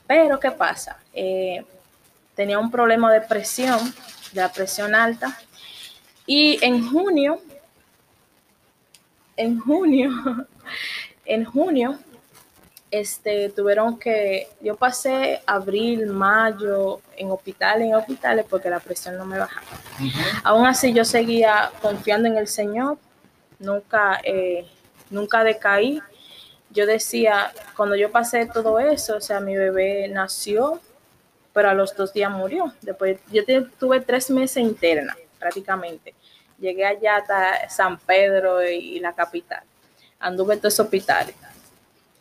pero 0.06 0.40
¿qué 0.40 0.52
pasa? 0.52 1.00
Eh, 1.14 1.66
tenía 2.36 2.60
un 2.60 2.70
problema 2.70 3.12
de 3.12 3.22
presión, 3.22 3.80
de 4.34 4.42
la 4.42 4.52
presión 4.52 4.94
alta, 4.94 5.40
y 6.26 6.64
en 6.64 6.88
junio, 6.88 7.42
en 9.38 9.60
junio, 9.60 10.12
en 11.26 11.46
junio, 11.46 11.98
este, 12.92 13.50
tuvieron 13.50 14.00
que, 14.00 14.48
yo 14.62 14.76
pasé 14.76 15.42
abril, 15.46 16.08
mayo 16.08 17.02
en 17.16 17.32
hospitales, 17.32 17.88
en 17.88 17.96
hospitales, 17.96 18.46
porque 18.50 18.70
la 18.70 18.80
presión 18.80 19.18
no 19.18 19.26
me 19.26 19.38
bajaba. 19.38 19.66
Aún 20.44 20.66
así 20.66 20.94
yo 20.94 21.06
seguía 21.06 21.72
confiando 21.82 22.28
en 22.28 22.38
el 22.38 22.48
Señor, 22.48 22.98
nunca, 23.60 24.20
eh, 24.24 24.66
nunca 25.10 25.44
decaí. 25.44 26.02
Yo 26.72 26.86
decía, 26.86 27.52
cuando 27.76 27.96
yo 27.96 28.12
pasé 28.12 28.46
todo 28.46 28.80
eso, 28.80 29.18
o 29.18 29.22
sea, 29.22 29.40
mi 29.40 29.56
bebé 29.56 30.08
nació, 30.08 30.80
pero 31.54 31.70
a 31.70 31.74
los 31.74 31.96
dos 31.96 32.14
días 32.14 32.32
murió. 32.32 32.74
Después, 32.82 33.20
yo 33.32 33.44
tuve 33.80 34.02
tres 34.02 34.30
meses 34.30 34.58
interna, 34.58 35.16
prácticamente. 35.40 36.16
Llegué 36.60 36.86
allá 36.86 37.18
hasta 37.18 37.70
San 37.70 37.98
Pedro 38.00 38.64
y, 38.68 39.00
la 39.00 39.14
capital. 39.14 39.64
Anduve 40.20 40.56
en 40.56 40.60
todos 40.60 40.80
hospitales 40.80 41.36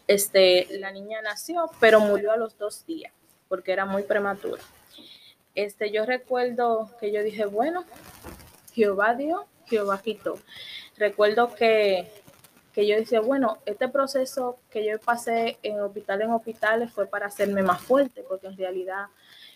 este, 0.09 0.67
la 0.79 0.91
niña 0.91 1.23
nació, 1.23 1.71
pero 1.79 2.01
murió 2.01 2.33
a 2.33 2.37
los 2.37 2.59
dos 2.59 2.85
días, 2.87 3.13
porque 3.49 3.73
era 3.73 3.85
muy 3.85 4.03
prematura. 4.03 4.61
Este, 5.55 5.93
yo 5.93 6.07
recuerdo 6.07 6.91
que 6.99 7.13
yo 7.13 7.23
dije, 7.23 7.45
bueno, 7.45 7.85
Jehová 8.73 9.15
dio, 9.15 9.47
Jehová 9.67 10.01
quitó. 10.03 10.39
Recuerdo 10.97 11.55
que, 11.55 12.11
que 12.73 12.87
yo 12.87 12.97
decía, 12.97 13.21
bueno, 13.21 13.59
este 13.67 13.89
proceso 13.89 14.59
que 14.71 14.85
yo 14.85 14.99
pasé 14.99 15.59
en 15.63 15.81
hospital 15.81 16.23
en 16.23 16.31
hospitales 16.33 16.91
fue 16.91 17.07
para 17.07 17.27
hacerme 17.27 17.63
más 17.63 17.81
fuerte, 17.83 18.25
porque 18.29 18.47
en 18.47 18.57
realidad 18.57 19.07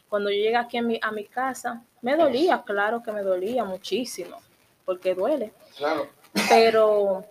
cuando 0.09 0.29
yo 0.29 0.37
llegué 0.37 0.57
aquí 0.57 0.77
a 0.77 0.83
mi, 0.83 1.01
a 1.01 1.11
mi 1.13 1.25
casa, 1.25 1.83
me 2.03 2.15
dolía, 2.17 2.63
claro 2.67 3.03
que 3.03 3.13
me 3.13 3.23
dolía 3.23 3.65
muchísimo, 3.65 4.37
porque 4.85 5.15
duele. 5.15 5.55
Claro. 5.77 6.09
Pero 6.51 7.25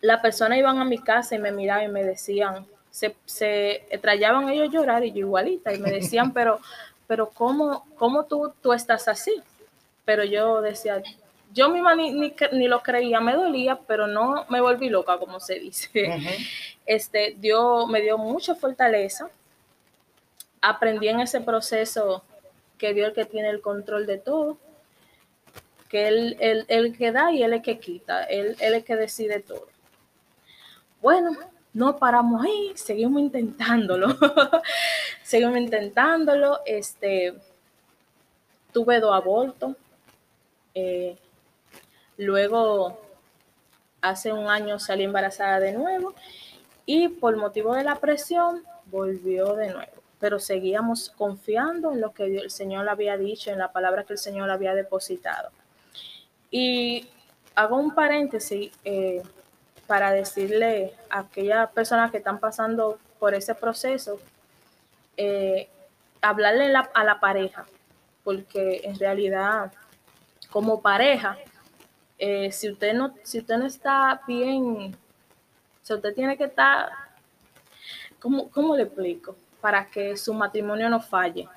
la 0.00 0.22
persona 0.22 0.56
iban 0.56 0.78
a 0.78 0.84
mi 0.84 0.98
casa 0.98 1.34
y 1.34 1.38
me 1.38 1.52
miraban 1.52 1.84
y 1.84 1.88
me 1.88 2.04
decían, 2.04 2.66
se, 2.90 3.14
se 3.24 3.86
trallaban 4.00 4.48
ellos 4.48 4.72
llorar 4.72 5.04
y 5.04 5.12
yo 5.12 5.20
igualita, 5.20 5.72
y 5.72 5.78
me 5.78 5.90
decían, 5.90 6.32
pero, 6.34 6.60
pero 7.06 7.30
¿cómo, 7.30 7.86
cómo 7.96 8.24
tú, 8.24 8.52
tú 8.60 8.72
estás 8.72 9.08
así? 9.08 9.42
Pero 10.04 10.24
yo 10.24 10.60
decía, 10.60 11.02
yo 11.52 11.68
misma 11.68 11.94
ni, 11.94 12.12
ni, 12.12 12.68
lo 12.68 12.82
creía, 12.82 13.20
me 13.20 13.34
dolía, 13.34 13.78
pero 13.86 14.06
no 14.06 14.46
me 14.48 14.60
volví 14.60 14.88
loca, 14.88 15.18
como 15.18 15.40
se 15.40 15.58
dice. 15.58 15.90
Este, 16.86 17.36
Dios 17.38 17.88
me 17.88 18.00
dio 18.00 18.18
mucha 18.18 18.54
fortaleza. 18.54 19.30
Aprendí 20.60 21.08
en 21.08 21.20
ese 21.20 21.40
proceso 21.40 22.22
que 22.78 22.94
Dios 22.94 23.08
el 23.08 23.14
que 23.14 23.24
tiene 23.24 23.50
el 23.50 23.60
control 23.60 24.06
de 24.06 24.18
todo, 24.18 24.58
que 25.88 26.08
Él, 26.08 26.36
él, 26.40 26.64
él 26.68 26.96
que 26.96 27.12
da 27.12 27.32
y 27.32 27.42
Él 27.42 27.52
es 27.52 27.58
el 27.58 27.62
que 27.62 27.78
quita, 27.78 28.24
Él, 28.24 28.56
él 28.60 28.72
es 28.72 28.78
el 28.78 28.84
que 28.84 28.96
decide 28.96 29.40
todo. 29.40 29.68
Bueno, 31.00 31.36
no 31.72 31.98
paramos 31.98 32.44
ahí, 32.44 32.72
seguimos 32.74 33.20
intentándolo. 33.20 34.08
seguimos 35.22 35.56
intentándolo. 35.56 36.60
Este, 36.66 37.34
tuve 38.72 39.00
dos 39.00 39.14
abortos. 39.14 39.76
Eh, 40.74 41.16
luego, 42.16 43.00
hace 44.02 44.32
un 44.32 44.48
año 44.48 44.78
salí 44.78 45.04
embarazada 45.04 45.60
de 45.60 45.72
nuevo 45.72 46.14
y 46.86 47.08
por 47.08 47.36
motivo 47.36 47.74
de 47.74 47.84
la 47.84 47.96
presión 47.96 48.62
volvió 48.86 49.54
de 49.54 49.72
nuevo. 49.72 49.92
Pero 50.18 50.38
seguíamos 50.38 51.10
confiando 51.10 51.92
en 51.92 52.00
lo 52.00 52.12
que 52.12 52.24
el 52.24 52.50
Señor 52.50 52.88
había 52.88 53.16
dicho, 53.16 53.50
en 53.50 53.58
la 53.58 53.72
palabra 53.72 54.04
que 54.04 54.12
el 54.14 54.18
Señor 54.18 54.50
había 54.50 54.74
depositado. 54.74 55.50
Y 56.50 57.08
hago 57.54 57.76
un 57.78 57.94
paréntesis. 57.94 58.72
Eh, 58.84 59.22
para 59.90 60.12
decirle 60.12 60.94
a 61.10 61.18
aquellas 61.18 61.68
personas 61.72 62.12
que 62.12 62.18
están 62.18 62.38
pasando 62.38 63.00
por 63.18 63.34
ese 63.34 63.56
proceso, 63.56 64.20
eh, 65.16 65.68
hablarle 66.22 66.72
a 66.94 67.02
la 67.02 67.18
pareja, 67.18 67.66
porque 68.22 68.82
en 68.84 68.96
realidad 68.96 69.72
como 70.48 70.80
pareja, 70.80 71.36
eh, 72.18 72.52
si 72.52 72.70
usted 72.70 72.94
no, 72.94 73.16
si 73.24 73.40
usted 73.40 73.56
no 73.56 73.66
está 73.66 74.20
bien, 74.28 74.96
si 75.82 75.92
usted 75.92 76.14
tiene 76.14 76.38
que 76.38 76.44
estar, 76.44 76.88
¿cómo, 78.20 78.48
¿cómo 78.48 78.76
le 78.76 78.84
explico? 78.84 79.34
Para 79.60 79.90
que 79.90 80.16
su 80.16 80.32
matrimonio 80.32 80.88
no 80.88 81.00
falle 81.00 81.48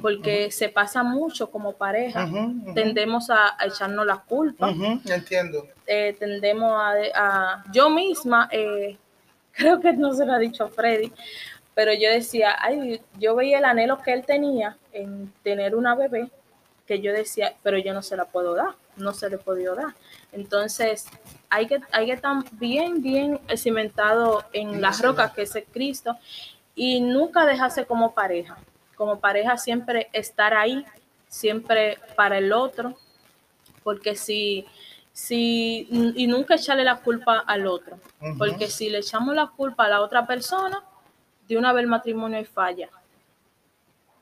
porque 0.00 0.50
se 0.50 0.68
pasa 0.68 1.02
mucho 1.02 1.50
como 1.50 1.72
pareja. 1.72 2.28
Tendemos 2.74 3.30
a, 3.30 3.56
echarnos 3.64 4.06
la 4.06 4.18
culpa. 4.18 4.70
Entiendo. 5.06 5.66
Eh, 5.86 6.16
tendemos 6.18 6.72
a, 6.74 7.64
Yo 7.72 7.90
misma, 7.90 8.48
eh, 8.50 8.96
creo 9.52 9.80
que 9.80 9.92
no 9.92 10.12
se 10.14 10.24
lo 10.24 10.32
ha 10.32 10.38
dicho 10.38 10.64
a 10.64 10.68
Freddy, 10.68 11.12
pero 11.74 11.92
yo 11.92 12.10
decía, 12.10 12.56
ay, 12.58 13.00
yo 13.18 13.34
veía 13.34 13.58
el 13.58 13.64
anhelo 13.64 14.00
que 14.00 14.12
él 14.12 14.24
tenía 14.24 14.76
en 14.92 15.32
tener 15.42 15.74
una 15.74 15.94
bebé, 15.94 16.30
que 16.86 17.00
yo 17.00 17.12
decía, 17.12 17.54
pero 17.62 17.78
yo 17.78 17.92
no 17.94 18.02
se 18.02 18.16
la 18.16 18.24
puedo 18.24 18.54
dar, 18.54 18.74
no 18.96 19.12
se 19.12 19.28
le 19.28 19.38
podido 19.38 19.74
dar. 19.74 19.94
Entonces, 20.32 21.06
hay 21.48 21.66
que, 21.66 21.80
hay 21.92 22.06
que 22.06 22.12
estar 22.12 22.36
bien, 22.52 23.02
bien 23.02 23.40
cimentado 23.56 24.44
en 24.52 24.80
las 24.80 25.00
rocas, 25.00 25.32
que 25.32 25.42
es 25.42 25.56
Cristo, 25.72 26.16
y 26.74 27.00
nunca 27.00 27.44
dejarse 27.44 27.84
como 27.84 28.14
pareja 28.14 28.56
como 29.00 29.18
pareja 29.18 29.56
siempre 29.56 30.10
estar 30.12 30.52
ahí, 30.52 30.84
siempre 31.26 31.98
para 32.16 32.36
el 32.36 32.52
otro, 32.52 32.98
porque 33.82 34.14
si, 34.14 34.66
si, 35.10 35.88
y 35.90 36.26
nunca 36.26 36.56
echarle 36.56 36.84
la 36.84 37.00
culpa 37.00 37.38
al 37.38 37.66
otro, 37.66 37.98
porque 38.36 38.68
si 38.68 38.90
le 38.90 38.98
echamos 38.98 39.34
la 39.34 39.46
culpa 39.46 39.86
a 39.86 39.88
la 39.88 40.02
otra 40.02 40.26
persona, 40.26 40.84
de 41.48 41.56
una 41.56 41.72
vez 41.72 41.84
el 41.84 41.88
matrimonio 41.88 42.44
falla. 42.44 42.90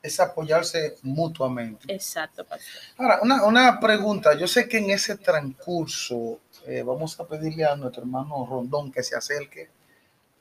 Es 0.01 0.17
apoyarse 0.21 0.95
mutuamente. 1.01 1.93
Exacto, 1.93 2.45
pastor. 2.45 2.81
Ahora, 2.95 3.19
una, 3.43 3.81
pregunta. 3.81 4.33
Yo 4.37 4.47
sé 4.47 4.69
que 4.69 4.77
en 4.77 4.91
ese 4.91 5.17
transcurso 5.17 6.39
eh, 6.65 6.83
vamos 6.83 7.19
a 7.19 7.27
pedirle 7.27 7.65
a 7.65 7.75
nuestro 7.75 8.03
hermano 8.03 8.47
Rondón 8.49 8.93
que 8.93 9.03
se 9.03 9.17
acerque 9.17 9.69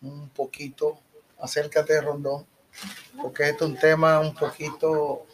un 0.00 0.28
poquito. 0.28 1.00
Acércate, 1.40 2.00
Rondón 2.00 2.46
porque 3.20 3.48
es 3.50 3.60
un 3.60 3.76
tema 3.76 4.20
un 4.20 4.34
poquito, 4.34 5.26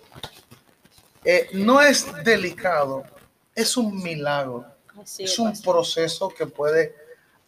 eh, 1.24 1.48
no 1.52 1.80
es 1.80 2.06
delicado, 2.24 3.04
es 3.54 3.76
un 3.76 4.02
milagro, 4.02 4.64
es 5.18 5.38
un 5.38 5.60
proceso 5.60 6.28
que 6.28 6.46
puede 6.46 6.94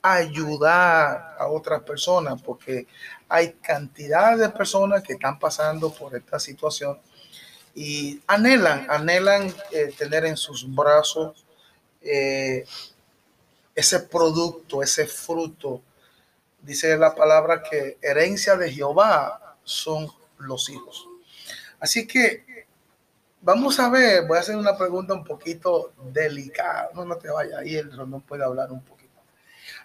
ayudar 0.02 1.36
a 1.38 1.48
otras 1.48 1.82
personas, 1.82 2.40
porque 2.40 2.86
hay 3.28 3.54
cantidad 3.54 4.36
de 4.36 4.48
personas 4.50 5.02
que 5.02 5.14
están 5.14 5.38
pasando 5.38 5.92
por 5.92 6.14
esta 6.14 6.38
situación 6.38 7.00
y 7.74 8.20
anhelan, 8.26 8.86
anhelan 8.88 9.54
eh, 9.72 9.92
tener 9.98 10.24
en 10.24 10.36
sus 10.36 10.72
brazos 10.74 11.44
eh, 12.00 12.64
ese 13.74 14.00
producto, 14.00 14.82
ese 14.82 15.06
fruto. 15.06 15.82
Dice 16.62 16.96
la 16.96 17.14
palabra 17.14 17.62
que 17.62 17.98
herencia 18.00 18.56
de 18.56 18.72
Jehová 18.72 19.45
son 19.66 20.08
los 20.38 20.70
hijos. 20.70 21.06
Así 21.78 22.06
que 22.06 22.66
vamos 23.42 23.78
a 23.78 23.90
ver, 23.90 24.26
voy 24.26 24.38
a 24.38 24.40
hacer 24.40 24.56
una 24.56 24.78
pregunta 24.78 25.12
un 25.12 25.24
poquito 25.24 25.92
delicada. 26.12 26.88
No, 26.94 27.04
no 27.04 27.16
te 27.16 27.28
vayas 27.28 27.58
ahí, 27.58 27.76
el 27.76 27.94
Rondón 27.94 28.22
puede 28.22 28.44
hablar 28.44 28.72
un 28.72 28.82
poquito. 28.82 29.12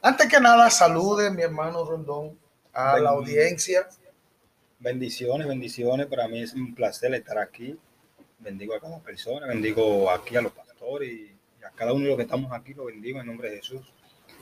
Antes 0.02 0.28
que 0.28 0.40
nada, 0.40 0.70
salude 0.70 1.32
mi 1.32 1.42
hermano 1.42 1.84
Rondón 1.84 2.40
a 2.72 3.00
la 3.00 3.10
audiencia. 3.10 3.90
Bendiciones, 4.80 5.48
bendiciones. 5.48 6.08
Para 6.08 6.28
mí 6.28 6.42
es 6.42 6.54
un 6.54 6.74
placer 6.74 7.14
estar 7.14 7.38
aquí. 7.38 7.78
Bendigo 8.40 8.74
a 8.76 8.80
cada 8.80 9.00
persona, 9.00 9.46
bendigo 9.48 10.10
aquí 10.10 10.36
a 10.36 10.42
los 10.42 10.52
pastores 10.52 11.10
y 11.10 11.64
a 11.64 11.70
cada 11.72 11.94
uno 11.94 12.04
de 12.04 12.10
los 12.10 12.18
que 12.18 12.24
estamos 12.24 12.52
aquí, 12.52 12.74
lo 12.74 12.86
bendigo 12.86 13.20
en 13.20 13.28
nombre 13.28 13.52
de 13.52 13.58
Jesús. 13.58 13.82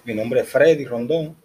Mi 0.05 0.13
nombre 0.13 0.41
es 0.41 0.49
Freddy 0.49 0.85
Rondón, 0.85 1.35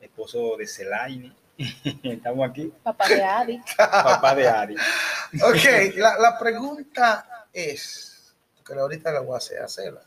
esposo 0.00 0.56
de 0.58 0.66
Celaine. 0.66 1.32
Estamos 2.02 2.48
aquí. 2.48 2.72
Papá 2.82 3.08
de 3.08 3.24
Adi. 3.24 3.62
Papá 3.76 4.34
de 4.34 4.48
Adi. 4.48 4.74
ok, 4.74 5.94
la, 5.96 6.18
la, 6.18 6.38
pregunta 6.38 7.46
es, 7.52 8.34
que 8.64 8.74
ahorita 8.74 9.12
la 9.12 9.20
voy 9.20 9.34
a 9.34 9.38
hacer, 9.38 9.62
hacerla. 9.62 10.02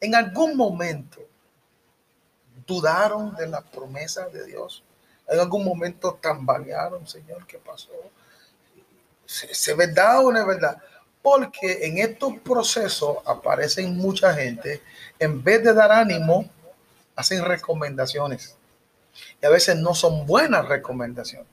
¿En 0.00 0.14
algún 0.14 0.56
momento 0.56 1.20
dudaron 2.66 3.34
de 3.36 3.46
la 3.48 3.62
promesa 3.62 4.28
de 4.28 4.46
Dios? 4.46 4.82
¿En 5.28 5.40
algún 5.40 5.64
momento 5.64 6.18
tambalearon, 6.20 7.06
Señor? 7.06 7.46
¿Qué 7.46 7.58
pasó? 7.58 7.90
¿Se, 9.24 9.74
verdad 9.74 10.24
o 10.24 10.32
no 10.32 10.38
es 10.38 10.46
verdad? 10.46 10.76
Porque 11.22 11.86
en 11.86 11.98
estos 11.98 12.38
procesos 12.40 13.18
aparecen 13.24 13.96
mucha 13.96 14.34
gente, 14.34 14.82
en 15.18 15.42
vez 15.42 15.62
de 15.62 15.72
dar 15.72 15.92
ánimo, 15.92 16.50
hacen 17.14 17.44
recomendaciones. 17.44 18.56
Y 19.40 19.46
a 19.46 19.50
veces 19.50 19.76
no 19.76 19.94
son 19.94 20.26
buenas 20.26 20.66
recomendaciones. 20.68 21.46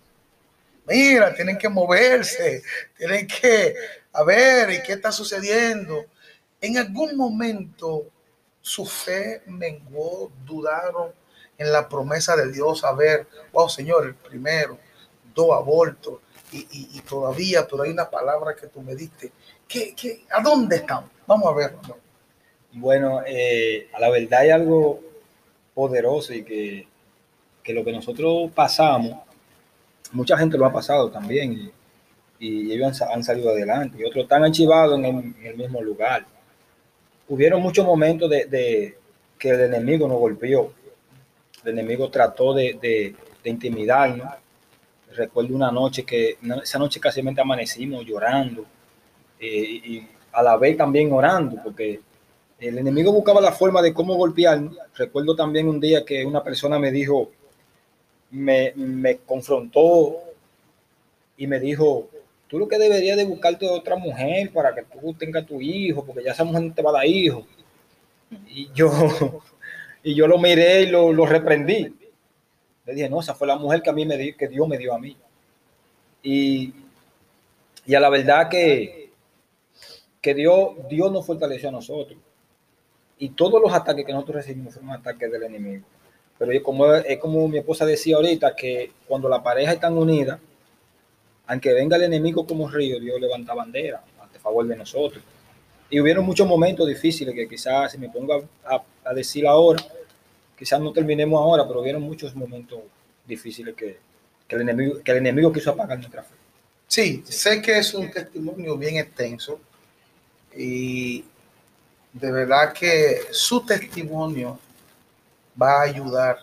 Mira, 0.86 1.34
tienen 1.36 1.58
que 1.58 1.70
moverse, 1.70 2.64
tienen 2.98 3.28
que, 3.28 3.76
a 4.12 4.24
ver, 4.24 4.72
¿y 4.72 4.82
qué 4.82 4.94
está 4.94 5.12
sucediendo? 5.12 6.06
En 6.60 6.78
algún 6.78 7.16
momento 7.16 8.08
su 8.62 8.86
fe 8.86 9.44
menguó, 9.46 10.32
dudaron 10.46 11.12
en 11.58 11.72
la 11.72 11.88
promesa 11.88 12.36
de 12.36 12.52
Dios, 12.52 12.84
a 12.84 12.94
ver, 12.94 13.28
wow, 13.52 13.70
Señor, 13.70 14.06
el 14.06 14.16
primero, 14.16 14.80
dos 15.36 15.56
abortos, 15.56 16.20
y, 16.52 17.00
todavía, 17.02 17.68
pero 17.68 17.84
hay 17.84 17.92
una 17.92 18.10
palabra 18.10 18.56
que 18.56 18.68
tú 18.68 18.82
me 18.82 18.96
diste. 18.96 19.32
¿Qué, 19.68 19.94
qué, 19.96 20.26
a 20.32 20.42
dónde 20.42 20.78
estamos? 20.78 21.12
Vamos 21.28 21.48
a 21.48 21.56
verlo. 21.56 21.98
Bueno, 22.72 23.22
eh, 23.26 23.88
a 23.94 24.00
la 24.00 24.10
verdad 24.10 24.40
hay 24.40 24.50
algo 24.50 25.00
poderoso 25.76 26.34
y 26.34 26.44
que, 26.44 26.88
lo 27.74 27.84
que 27.84 27.92
nosotros 27.92 28.52
pasamos, 28.54 29.18
mucha 30.12 30.38
gente 30.38 30.58
lo 30.58 30.66
ha 30.66 30.74
pasado 30.74 31.10
también 31.10 31.54
y, 31.54 31.72
ellos 32.42 33.02
han, 33.02 33.22
salido 33.22 33.50
adelante 33.50 33.98
y 34.00 34.06
otros 34.06 34.24
están 34.24 34.46
archivados 34.46 34.98
en 34.98 35.36
el, 35.44 35.58
mismo 35.58 35.82
lugar. 35.82 36.26
Hubieron 37.28 37.62
muchos 37.62 37.86
momentos 37.86 38.30
de, 38.30 38.98
que 39.38 39.50
el 39.50 39.60
enemigo 39.60 40.08
nos 40.08 40.20
golpeó, 40.20 40.72
el 41.66 41.72
enemigo 41.72 42.10
trató 42.10 42.54
de, 42.54 42.78
de, 42.82 43.50
intimidarnos. 43.50 44.26
Recuerdo 45.16 45.54
una 45.54 45.70
noche 45.70 46.06
que, 46.06 46.38
esa 46.64 46.80
noche 46.80 47.02
casi 47.02 47.20
amanecimos 47.20 48.06
llorando 48.06 48.64
eh, 49.38 49.48
y 49.48 50.08
a 50.32 50.42
la 50.42 50.56
vez 50.56 50.78
también 50.78 51.12
orando, 51.12 51.62
porque 51.62 52.00
el 52.60 52.78
enemigo 52.78 53.12
buscaba 53.12 53.42
la 53.42 53.52
forma 53.52 53.82
de 53.82 53.94
cómo 53.94 54.16
golpearnos. 54.16 54.78
Recuerdo 54.96 55.36
también 55.36 55.68
un 55.68 55.80
día 55.80 56.06
que 56.06 56.26
una 56.26 56.44
persona 56.44 56.80
me 56.80 56.92
dijo, 56.92 57.32
me, 58.32 59.18
confrontó 59.26 60.18
y 61.38 61.48
me 61.48 61.60
dijo, 61.60 62.10
tú 62.48 62.60
lo 62.60 62.68
que 62.68 62.78
deberías 62.78 63.18
de 63.18 63.26
buscarte 63.26 63.68
otra 63.68 63.96
mujer 63.96 64.52
para 64.52 64.74
que 64.74 64.84
tú 64.84 65.14
tengas 65.14 65.46
tu 65.46 65.62
hijo, 65.62 66.06
porque 66.06 66.24
ya 66.24 66.32
esa 66.32 66.44
mujer 66.44 66.64
no 66.64 66.74
te 66.74 66.82
va 66.82 66.92
a 66.92 66.94
dar 66.94 67.06
hijo. 67.06 67.46
Y 68.48 68.70
yo, 68.74 68.92
y 70.04 70.16
yo 70.16 70.28
lo 70.28 70.38
miré 70.38 70.84
y 70.84 70.86
lo, 70.88 71.12
lo, 71.12 71.26
reprendí. 71.26 71.94
Le 72.86 72.94
dije, 72.94 73.10
no, 73.10 73.20
esa 73.20 73.36
fue 73.36 73.48
la 73.48 73.56
mujer 73.56 73.82
que 73.82 73.90
a 73.90 73.94
mí 73.94 74.06
me 74.06 74.18
dio, 74.18 74.36
que 74.38 74.48
Dios 74.48 74.68
me 74.68 74.78
dio 74.78 74.94
a 74.94 75.00
mí. 75.00 75.16
Y, 76.22 76.74
y 77.86 77.96
a 77.96 78.00
la 78.00 78.10
verdad 78.10 78.50
que, 78.50 79.12
que 80.22 80.34
Dios, 80.34 80.72
Dios 80.90 81.12
nos 81.12 81.26
fortaleció 81.26 81.70
a 81.70 81.74
nosotros 81.74 82.18
y 83.20 83.30
todos 83.30 83.62
los 83.62 83.72
ataques 83.74 84.06
que 84.06 84.14
nosotros 84.14 84.38
recibimos 84.38 84.74
fueron 84.74 84.92
ataques 84.92 85.30
del 85.30 85.44
enemigo. 85.44 85.86
Pero 86.40 86.54
es 86.54 86.62
como, 86.62 86.92
es 86.96 87.20
como 87.20 87.48
mi 87.50 87.58
esposa 87.58 87.86
decía 87.86 88.16
ahorita, 88.16 88.56
que 88.56 88.94
cuando 89.08 89.28
la 89.28 89.44
pareja 89.44 89.74
están 89.74 89.98
unida, 89.98 90.40
aunque 91.46 91.74
venga 91.74 91.98
el 91.98 92.04
enemigo 92.04 92.48
como 92.48 92.70
río, 92.70 93.00
Dios 93.00 93.20
levanta 93.20 93.54
bandera 93.54 94.02
a 94.20 94.40
favor 94.40 94.66
de 94.66 94.78
nosotros. 94.78 95.22
Y 95.90 96.00
hubieron 96.00 96.26
muchos 96.26 96.48
momentos 96.48 96.88
difíciles 96.88 97.36
que 97.36 97.48
quizás, 97.48 97.92
si 97.92 97.98
me 97.98 98.10
pongo 98.10 98.48
a, 98.64 99.14
decir 99.14 99.46
ahora, 99.46 99.84
quizás 100.58 100.80
no 100.80 100.94
terminemos 100.94 101.42
ahora, 101.42 101.68
pero 101.68 101.82
hubieron 101.82 102.04
muchos 102.04 102.34
momentos 102.36 102.80
difíciles 103.26 103.76
que, 103.76 103.98
que, 104.48 104.56
el, 104.56 104.62
enemigo, 104.62 105.02
que 105.04 105.12
el 105.12 105.18
enemigo 105.18 105.52
quiso 105.52 105.72
apagar 105.72 105.98
nuestra 105.98 106.24
fe. 106.24 106.36
Sí, 106.88 107.24
sé 107.28 107.62
que 107.62 107.78
es 107.80 107.94
un 107.94 108.10
testimonio 108.10 108.78
bien 108.78 108.98
extenso 108.98 109.60
y 110.56 111.24
de 112.14 112.32
verdad 112.32 112.74
que 112.74 113.22
su 113.32 113.66
testimonio 113.66 114.60
va 115.62 115.80
a 115.80 115.84
ayudar. 115.84 116.38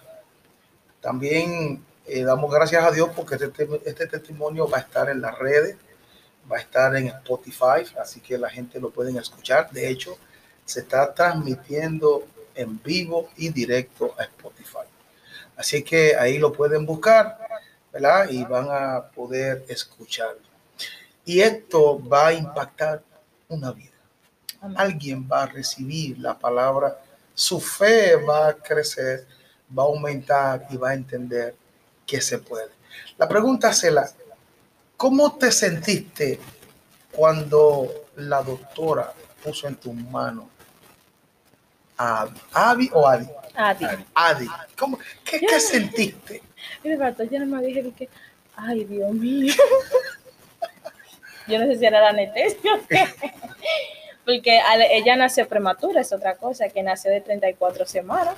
También 1.00 1.84
eh, 2.06 2.22
damos 2.22 2.50
gracias 2.52 2.84
a 2.84 2.90
Dios 2.90 3.10
porque 3.14 3.36
este, 3.36 3.68
este, 3.84 4.06
testimonio 4.06 4.68
va 4.68 4.78
a 4.78 4.80
estar 4.80 5.08
en 5.08 5.20
las 5.20 5.38
redes, 5.38 5.76
va 6.50 6.56
a 6.56 6.60
estar 6.60 6.94
en 6.96 7.08
Spotify, 7.08 7.84
así 8.00 8.20
que 8.20 8.38
la 8.38 8.50
gente 8.50 8.80
lo 8.80 8.90
pueden 8.90 9.16
escuchar. 9.16 9.70
De 9.70 9.88
hecho, 9.88 10.18
se 10.64 10.80
está 10.80 11.12
transmitiendo 11.14 12.26
en 12.54 12.80
vivo 12.82 13.30
y 13.36 13.50
directo 13.50 14.14
a 14.18 14.24
Spotify. 14.24 14.88
Así 15.56 15.82
que 15.82 16.16
ahí 16.16 16.38
lo 16.38 16.52
pueden 16.52 16.84
buscar, 16.84 17.38
¿verdad? 17.92 18.28
Y 18.30 18.44
van 18.44 18.68
a 18.70 19.08
poder 19.14 19.64
escuchar. 19.68 20.36
Y 21.24 21.40
esto 21.40 22.06
va 22.06 22.28
a 22.28 22.32
impactar 22.34 23.02
una 23.48 23.72
vida 23.72 23.96
alguien 24.74 25.28
va 25.30 25.44
a 25.44 25.46
recibir 25.46 26.18
la 26.18 26.38
palabra, 26.38 26.98
su 27.36 27.60
fe 27.60 28.16
va 28.16 28.48
a 28.48 28.54
crecer, 28.54 29.26
va 29.78 29.82
a 29.82 29.86
aumentar 29.86 30.66
y 30.70 30.76
va 30.78 30.90
a 30.90 30.94
entender 30.94 31.54
que 32.06 32.18
se 32.20 32.38
puede. 32.38 32.70
La 33.18 33.28
pregunta 33.28 33.70
es 33.70 33.84
la, 33.84 34.10
¿cómo 34.96 35.36
te 35.36 35.52
sentiste 35.52 36.40
cuando 37.12 38.06
la 38.16 38.42
doctora 38.42 39.12
puso 39.44 39.68
en 39.68 39.76
tu 39.76 39.92
mano 39.92 40.48
a 41.98 42.26
Adi 42.54 42.88
o 42.94 43.06
Adi? 43.06 43.28
Adi. 43.54 43.86
Adi. 44.14 44.48
¿Cómo, 44.78 44.98
qué, 45.22 45.40
¿Qué 45.40 45.60
sentiste? 45.60 46.42
yo 46.82 47.38
no 47.40 47.46
me 47.46 47.66
dije 47.66 47.92
que, 47.92 48.08
ay 48.56 48.84
Dios 48.84 49.12
mío. 49.12 49.52
yo 51.48 51.58
no 51.58 51.66
sé 51.66 51.78
si 51.78 51.84
era 51.84 52.00
la 52.00 52.08
anestesia 52.08 52.80
porque 54.26 54.60
ella 54.90 55.14
nació 55.14 55.46
prematura, 55.48 56.00
es 56.00 56.12
otra 56.12 56.34
cosa, 56.34 56.68
que 56.68 56.82
nació 56.82 57.12
de 57.12 57.20
34 57.20 57.86
semanas. 57.86 58.34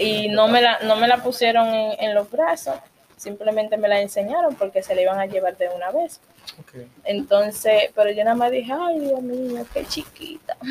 Y 0.00 0.28
no 0.28 0.48
me 0.48 0.60
la, 0.60 0.80
no 0.80 0.96
me 0.96 1.06
la 1.06 1.22
pusieron 1.22 1.68
en, 1.68 2.12
los 2.12 2.28
brazos, 2.28 2.74
simplemente 3.16 3.76
me 3.76 3.86
la 3.86 4.00
enseñaron 4.00 4.56
porque 4.56 4.82
se 4.82 4.96
la 4.96 5.02
iban 5.02 5.20
a 5.20 5.26
llevar 5.26 5.56
de 5.56 5.68
una 5.68 5.92
vez. 5.92 6.20
Entonces, 7.04 7.92
pero 7.94 8.10
yo 8.10 8.24
nada 8.24 8.34
más 8.34 8.50
dije, 8.50 8.72
ay 8.72 8.98
Dios 8.98 9.22
mío, 9.22 9.64
qué 9.72 9.86
chiquita. 9.86 10.56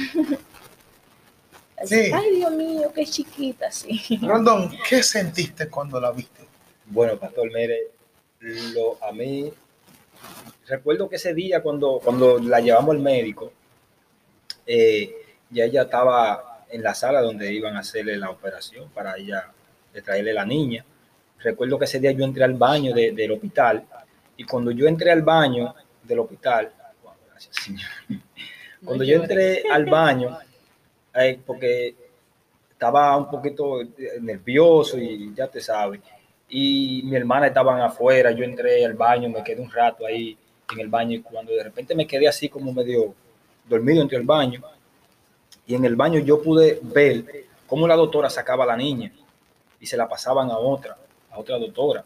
Ay 1.79 2.37
Dios 2.37 2.51
mío, 2.53 2.91
qué 2.91 3.05
chiquita, 3.05 3.71
sí. 3.71 4.19
Rondón, 4.23 4.75
¿qué 4.89 5.03
sentiste 5.03 5.69
cuando 5.69 6.01
la 6.01 6.09
viste? 6.09 6.41
Bueno, 6.87 7.19
Pastor, 7.19 7.51
mire, 7.53 7.91
lo, 8.39 8.97
a 9.03 9.11
mí, 9.11 9.53
recuerdo 10.65 11.07
que 11.07 11.17
ese 11.17 11.35
día 11.35 11.61
cuando, 11.61 12.01
cuando 12.03 12.39
la 12.39 12.61
llevamos 12.61 12.95
al 12.95 13.01
médico, 13.01 13.53
eh, 14.67 15.15
ya 15.49 15.65
ella 15.65 15.83
estaba 15.83 16.65
en 16.69 16.83
la 16.83 16.93
sala 16.93 17.21
donde 17.21 17.51
iban 17.53 17.75
a 17.75 17.79
hacerle 17.79 18.17
la 18.17 18.29
operación 18.29 18.89
para 18.89 19.15
ella 19.17 19.51
de 19.93 20.01
traerle 20.01 20.33
la 20.33 20.45
niña. 20.45 20.85
Recuerdo 21.39 21.79
que 21.79 21.85
ese 21.85 21.99
día 21.99 22.11
yo 22.11 22.25
entré 22.25 22.43
al 22.43 22.55
baño 22.55 22.93
del 22.93 23.31
hospital 23.31 23.85
y 24.35 24.43
cuando 24.43 24.71
yo 24.71 24.87
entré 24.87 25.11
al 25.11 25.21
baño 25.21 25.73
del 26.03 26.19
hospital, 26.19 26.71
cuando 28.83 29.03
yo 29.03 29.15
entré 29.15 29.63
al 29.71 29.85
baño, 29.85 30.37
eh, 31.15 31.39
porque 31.45 31.95
estaba 32.71 33.17
un 33.17 33.29
poquito 33.29 33.79
nervioso 34.21 34.97
y 34.97 35.33
ya 35.33 35.47
te 35.47 35.61
sabes, 35.61 36.01
y 36.49 37.01
mi 37.03 37.15
hermana 37.15 37.47
estaban 37.47 37.81
afuera, 37.81 38.31
yo 38.31 38.43
entré 38.43 38.85
al 38.85 38.93
baño, 38.93 39.29
me 39.29 39.43
quedé 39.43 39.61
un 39.61 39.71
rato 39.71 40.05
ahí 40.05 40.37
en 40.73 40.79
el 40.79 40.87
baño 40.87 41.15
y 41.15 41.21
cuando 41.21 41.53
de 41.53 41.63
repente 41.63 41.95
me 41.95 42.07
quedé 42.07 42.27
así 42.27 42.49
como 42.49 42.71
medio 42.73 43.13
dormido 43.67 44.01
entre 44.01 44.17
el 44.17 44.23
baño, 44.23 44.61
y 45.65 45.75
en 45.75 45.85
el 45.85 45.95
baño 45.95 46.19
yo 46.19 46.41
pude 46.41 46.79
ver 46.81 47.45
cómo 47.67 47.87
la 47.87 47.95
doctora 47.95 48.29
sacaba 48.29 48.63
a 48.63 48.67
la 48.67 48.77
niña 48.77 49.11
y 49.79 49.85
se 49.85 49.97
la 49.97 50.07
pasaban 50.07 50.49
a 50.49 50.57
otra, 50.57 50.97
a 51.31 51.39
otra 51.39 51.57
doctora. 51.57 52.03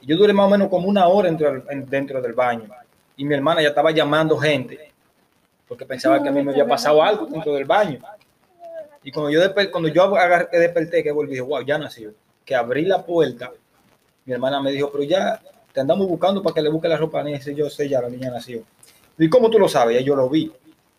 Y 0.00 0.06
yo 0.06 0.16
duré 0.16 0.32
más 0.32 0.46
o 0.46 0.50
menos 0.50 0.68
como 0.68 0.88
una 0.88 1.06
hora 1.08 1.30
dentro, 1.30 2.22
del 2.22 2.32
baño, 2.32 2.68
y 3.16 3.24
mi 3.24 3.34
hermana 3.34 3.62
ya 3.62 3.68
estaba 3.68 3.90
llamando 3.90 4.36
gente 4.36 4.92
porque 5.68 5.86
pensaba 5.86 6.22
que 6.22 6.28
a 6.28 6.32
mí 6.32 6.42
me 6.42 6.52
había 6.52 6.66
pasado 6.66 7.02
algo 7.02 7.26
dentro 7.26 7.54
del 7.54 7.64
baño. 7.64 7.98
Y 9.02 9.10
cuando 9.10 9.30
yo, 9.30 9.40
desperté, 9.40 9.70
cuando 9.70 9.88
yo 9.88 10.02
agarré, 10.16 10.58
desperté, 10.58 11.02
que 11.02 11.12
volví, 11.12 11.30
dije, 11.30 11.42
wow, 11.42 11.62
ya 11.62 11.78
nació. 11.78 12.14
Que 12.44 12.54
abrí 12.54 12.84
la 12.84 13.04
puerta, 13.04 13.52
mi 14.24 14.32
hermana 14.32 14.60
me 14.60 14.70
dijo, 14.72 14.90
pero 14.90 15.04
ya 15.04 15.40
te 15.72 15.80
andamos 15.80 16.06
buscando 16.06 16.42
para 16.42 16.54
que 16.54 16.62
le 16.62 16.70
busque 16.70 16.88
la 16.88 16.96
ropa 16.96 17.20
a 17.20 17.28
Y 17.28 17.54
yo 17.54 17.68
sé, 17.68 17.88
ya 17.88 18.00
la 18.00 18.08
niña 18.08 18.30
nació. 18.30 18.62
¿Y 19.18 19.28
cómo 19.28 19.50
tú 19.50 19.58
lo 19.58 19.68
sabes? 19.68 20.00
Y 20.00 20.04
yo 20.04 20.16
lo 20.16 20.28
vi, 20.28 20.52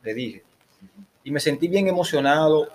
le 0.04 0.13
dije. 0.13 0.43
Y 1.23 1.32
me 1.32 1.39
sentí 1.39 1.67
bien 1.67 1.88
emocionado, 1.88 2.69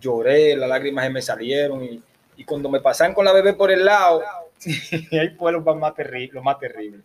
lloré, 0.00 0.56
las 0.56 0.68
lágrimas 0.68 1.10
me 1.10 1.22
salieron. 1.22 1.84
Y, 1.84 2.02
y 2.36 2.44
cuando 2.44 2.68
me 2.68 2.80
pasan 2.80 3.14
con 3.14 3.24
la 3.24 3.32
bebé 3.32 3.54
por 3.54 3.70
el 3.70 3.84
lado, 3.84 4.22
ahí 5.12 5.30
fue 5.36 5.52
lo 5.52 5.60
más 5.60 5.94
terrible. 5.94 6.34
Lo 6.34 6.42
más 6.42 6.58
terrible. 6.58 7.00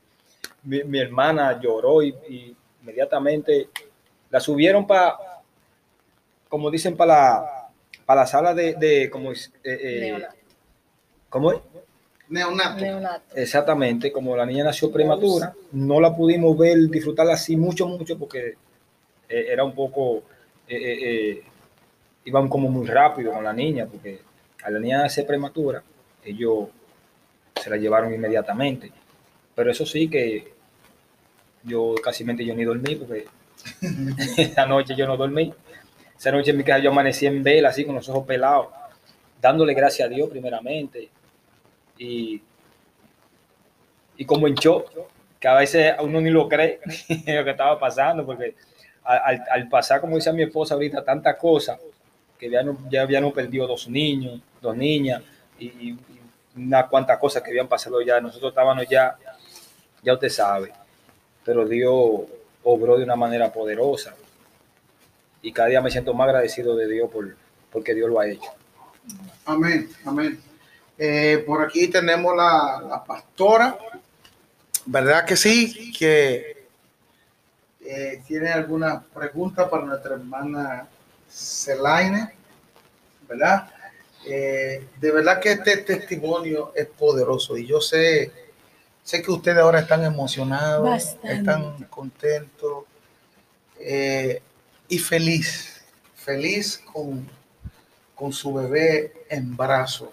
Mi, 0.63 0.84
mi 0.84 0.99
hermana 0.99 1.60
lloró 1.60 2.04
y, 2.04 2.10
y 2.30 2.56
inmediatamente 2.82 3.69
la 4.30 4.39
subieron 4.39 4.88
para, 4.88 5.17
como 6.47 6.71
dicen, 6.71 6.95
para 6.95 7.13
la, 7.13 7.69
para 8.06 8.21
la 8.21 8.27
sala 8.27 8.54
de, 8.54 8.75
de 8.75 9.10
como, 9.10 9.32
eh, 9.32 9.38
eh, 9.63 10.27
¿cómo 11.30 11.51
es? 11.51 11.60
Neonato. 12.32 13.36
Exactamente, 13.36 14.12
como 14.12 14.36
la 14.36 14.46
niña 14.46 14.63
nació 14.63 14.91
prematura, 14.91 15.54
no 15.74 16.00
la 16.00 16.15
pudimos 16.15 16.58
ver, 16.58 16.78
disfrutarla 16.89 17.34
así 17.34 17.56
mucho, 17.56 17.88
mucho, 17.88 18.17
porque 18.17 18.56
eh, 19.30 19.46
era 19.50 19.63
un 19.63 19.74
poco, 19.74 20.24
iban 22.26 22.48
como 22.48 22.70
muy 22.70 22.88
rápido 22.88 23.34
con 23.34 23.44
la 23.44 23.54
niña, 23.54 23.86
porque 23.86 24.22
a 24.63 24.72
la 24.72 24.80
niña 24.80 25.00
nacer 25.00 25.26
prematura, 25.26 25.84
ellos 26.24 26.70
se 27.62 27.70
la 27.70 27.78
llevaron 27.78 28.13
inmediatamente. 28.13 28.91
Pero 29.54 29.72
eso 29.72 29.86
sí 29.86 30.10
que 30.10 30.54
yo 31.63 31.96
casi 32.04 32.24
yo 32.24 32.56
ni 32.56 32.63
dormí, 32.63 32.96
porque 32.96 33.28
esa 34.38 34.65
noche 34.65 34.96
yo 34.96 35.08
no 35.08 35.17
dormí. 35.17 35.54
Esa 36.17 36.32
noche 36.32 36.52
en 36.52 36.58
mi 36.58 36.63
casa 36.63 36.80
yo 36.80 36.91
amanecí 36.91 37.26
en 37.26 37.44
vela, 37.44 37.70
así 37.70 37.84
con 37.86 37.96
los 37.96 38.08
ojos 38.10 38.26
pelados, 38.26 38.67
dándole 39.41 39.74
gracias 39.74 40.08
a 40.08 40.10
Dios 40.10 40.30
primeramente. 40.30 41.10
Y, 42.02 42.42
y 44.18 44.26
como 44.26 44.48
en 44.48 44.56
shock, 44.56 44.90
que 45.40 45.48
a 45.48 45.54
veces 45.54 45.94
uno 46.02 46.20
ni 46.20 46.32
lo 46.32 46.50
cree 46.50 46.80
lo 47.28 47.44
que 47.44 47.52
estaba 47.52 47.80
pasando, 47.80 48.26
porque 48.26 48.56
al, 49.04 49.44
al 49.52 49.70
pasar, 49.70 50.02
como 50.02 50.16
dice 50.16 50.34
mi 50.34 50.42
esposa 50.42 50.74
ahorita, 50.74 51.04
tantas 51.04 51.36
cosas, 51.36 51.80
que 52.40 52.50
ya, 52.50 52.64
no, 52.64 52.76
ya 52.90 53.04
habían 53.04 53.32
perdido 53.32 53.68
dos 53.68 53.88
niños, 53.88 54.42
dos 54.60 54.76
niñas, 54.76 55.22
y, 55.60 55.66
y 55.68 56.00
unas 56.56 56.86
cuantas 56.88 57.20
cosas 57.20 57.44
que 57.44 57.52
habían 57.52 57.68
pasado 57.68 58.02
ya. 58.02 58.20
Nosotros 58.20 58.52
estábamos 58.52 58.88
ya, 58.90 59.16
ya 60.02 60.14
usted 60.14 60.30
sabe, 60.30 60.74
pero 61.46 61.68
Dios 61.68 61.94
obró 62.64 62.98
de 62.98 63.04
una 63.04 63.16
manera 63.16 63.54
poderosa. 63.54 64.16
Y 65.44 65.52
cada 65.52 65.70
día 65.70 65.82
me 65.82 65.92
siento 65.92 66.16
más 66.16 66.26
agradecido 66.26 66.76
de 66.76 66.88
Dios 66.88 67.12
por, 67.12 67.36
porque 67.72 67.94
Dios 67.94 68.10
lo 68.10 68.20
ha 68.20 68.28
hecho. 68.28 68.50
Amén, 69.46 69.88
amén. 70.04 70.51
Eh, 70.97 71.43
por 71.45 71.63
aquí 71.63 71.88
tenemos 71.88 72.36
la, 72.36 72.84
la, 72.88 73.04
pastora, 73.04 73.77
¿verdad 74.86 75.25
que 75.25 75.36
sí? 75.36 75.91
Que 75.97 76.67
eh, 77.82 78.21
tiene 78.27 78.49
alguna 78.49 79.01
pregunta 79.01 79.69
para 79.69 79.86
nuestra 79.86 80.15
hermana 80.15 80.88
Celaine, 81.27 82.34
¿verdad? 83.27 83.69
Eh, 84.27 84.88
de 84.99 85.12
verdad 85.12 85.39
que 85.39 85.54
este 85.54 85.77
testimonio 85.77 86.71
es 86.75 86.86
poderoso 86.86 87.58
y 87.58 87.65
yo 87.65 87.82
sé 87.82 88.32
Sé 89.04 89.21
que 89.21 89.32
ustedes 89.32 89.58
ahora 89.58 89.80
están 89.80 90.04
emocionados, 90.04 91.17
están 91.23 91.84
contentos 91.86 92.86
eh, 93.80 94.41
y 94.88 94.99
feliz, 94.99 95.84
feliz 96.15 96.77
con, 96.77 97.27
con 98.13 98.32
su 98.32 98.54
bebé 98.54 99.25
en 99.30 99.58
brazo. 99.58 100.12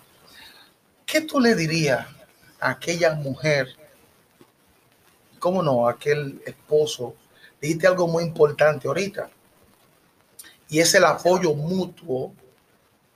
¿Qué 1.09 1.23
tú 1.23 1.41
le 1.41 1.55
dirías 1.55 2.07
a 2.61 2.73
aquella 2.73 3.15
mujer? 3.15 3.69
¿Cómo 5.39 5.63
no? 5.63 5.89
A 5.89 5.93
aquel 5.93 6.43
esposo. 6.45 7.15
Dijiste 7.63 7.87
algo 7.87 8.07
muy 8.07 8.25
importante 8.25 8.87
ahorita. 8.87 9.31
Y 10.69 10.81
es 10.81 10.95
el 10.95 11.07
apoyo 11.07 11.55
mutuo 11.55 12.35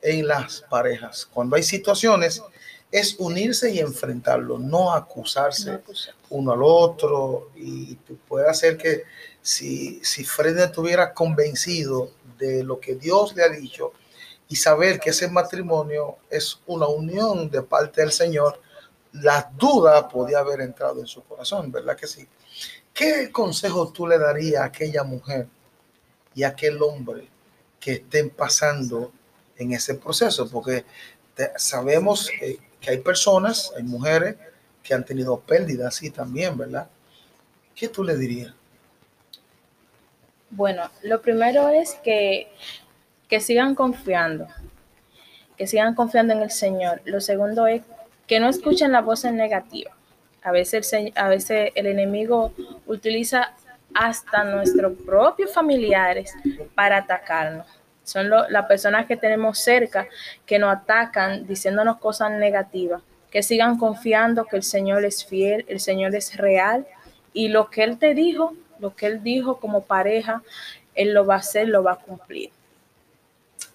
en 0.00 0.26
las 0.26 0.62
parejas. 0.70 1.28
Cuando 1.30 1.54
hay 1.54 1.62
situaciones 1.62 2.42
es 2.90 3.14
unirse 3.18 3.70
y 3.70 3.80
enfrentarlo, 3.80 4.58
no 4.58 4.94
acusarse 4.94 5.82
uno 6.30 6.52
al 6.52 6.62
otro. 6.62 7.50
Y 7.56 7.96
puede 8.26 8.48
hacer 8.48 8.78
que 8.78 9.02
si, 9.42 10.00
si 10.02 10.24
Fred 10.24 10.56
estuviera 10.56 11.12
convencido 11.12 12.10
de 12.38 12.64
lo 12.64 12.80
que 12.80 12.94
Dios 12.94 13.36
le 13.36 13.42
ha 13.42 13.50
dicho 13.50 13.92
y 14.52 14.56
saber 14.56 15.00
que 15.00 15.10
ese 15.10 15.28
matrimonio 15.28 16.18
es 16.28 16.60
una 16.66 16.86
unión 16.86 17.48
de 17.50 17.62
parte 17.62 18.02
del 18.02 18.12
Señor, 18.12 18.60
la 19.12 19.50
duda 19.56 20.06
podía 20.06 20.40
haber 20.40 20.60
entrado 20.60 21.00
en 21.00 21.06
su 21.06 21.22
corazón, 21.24 21.72
¿verdad 21.72 21.96
que 21.96 22.06
sí? 22.06 22.28
¿Qué 22.92 23.32
consejo 23.32 23.90
tú 23.90 24.06
le 24.06 24.18
darías 24.18 24.60
a 24.60 24.66
aquella 24.66 25.04
mujer 25.04 25.46
y 26.34 26.42
a 26.42 26.48
aquel 26.48 26.82
hombre 26.82 27.28
que 27.80 27.92
estén 27.92 28.28
pasando 28.28 29.10
en 29.56 29.72
ese 29.72 29.94
proceso? 29.94 30.46
Porque 30.50 30.84
sabemos 31.56 32.30
que 32.38 32.58
que 32.82 32.90
hay 32.90 32.98
personas, 32.98 33.72
hay 33.76 33.84
mujeres 33.84 34.36
que 34.82 34.92
han 34.92 35.04
tenido 35.04 35.40
pérdidas 35.40 35.94
así 35.94 36.10
también, 36.10 36.58
¿verdad? 36.58 36.88
¿Qué 37.74 37.88
tú 37.88 38.02
le 38.02 38.16
dirías? 38.16 38.52
Bueno, 40.50 40.90
lo 41.02 41.22
primero 41.22 41.68
es 41.68 41.94
que, 42.04 42.52
que 43.32 43.40
sigan 43.40 43.74
confiando, 43.74 44.46
que 45.56 45.66
sigan 45.66 45.94
confiando 45.94 46.34
en 46.34 46.42
el 46.42 46.50
Señor. 46.50 47.00
Lo 47.06 47.18
segundo 47.18 47.66
es 47.66 47.80
que 48.26 48.40
no 48.40 48.50
escuchen 48.50 48.92
las 48.92 49.06
voces 49.06 49.32
negativas. 49.32 49.94
A 50.42 50.52
veces, 50.52 50.92
el, 50.92 51.14
a 51.16 51.28
veces 51.28 51.72
el 51.74 51.86
enemigo 51.86 52.52
utiliza 52.84 53.54
hasta 53.94 54.44
nuestros 54.44 54.92
propios 55.06 55.50
familiares 55.50 56.34
para 56.74 56.98
atacarnos. 56.98 57.66
Son 58.04 58.28
las 58.28 58.66
personas 58.66 59.06
que 59.06 59.16
tenemos 59.16 59.58
cerca 59.58 60.08
que 60.44 60.58
nos 60.58 60.70
atacan 60.70 61.46
diciéndonos 61.46 61.96
cosas 62.00 62.32
negativas. 62.32 63.00
Que 63.30 63.42
sigan 63.42 63.78
confiando 63.78 64.44
que 64.44 64.56
el 64.56 64.62
Señor 64.62 65.06
es 65.06 65.24
fiel, 65.24 65.64
el 65.68 65.80
Señor 65.80 66.14
es 66.14 66.36
real 66.36 66.86
y 67.32 67.48
lo 67.48 67.70
que 67.70 67.82
Él 67.84 67.96
te 67.96 68.12
dijo, 68.12 68.52
lo 68.78 68.94
que 68.94 69.06
Él 69.06 69.22
dijo 69.22 69.58
como 69.58 69.84
pareja, 69.84 70.42
Él 70.94 71.14
lo 71.14 71.24
va 71.24 71.36
a 71.36 71.38
hacer, 71.38 71.68
lo 71.68 71.82
va 71.82 71.92
a 71.92 71.96
cumplir. 71.96 72.50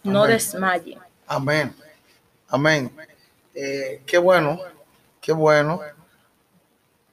No 0.04 0.26
desmayen. 0.26 1.00
Amén. 1.28 1.76
Amén. 2.50 2.92
Eh, 3.54 4.02
qué 4.06 4.18
bueno, 4.18 4.60
qué 5.20 5.34
bueno. 5.34 5.82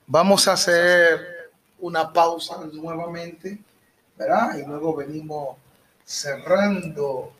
Vamos 0.06 0.46
a 0.46 0.52
hacer 0.52 1.50
una 1.80 2.12
pausa 2.12 2.58
nuevamente, 2.72 3.58
¿verdad? 4.16 4.58
Y 4.58 4.64
luego 4.66 4.94
venimos 4.94 5.56
cerrando 6.04 7.32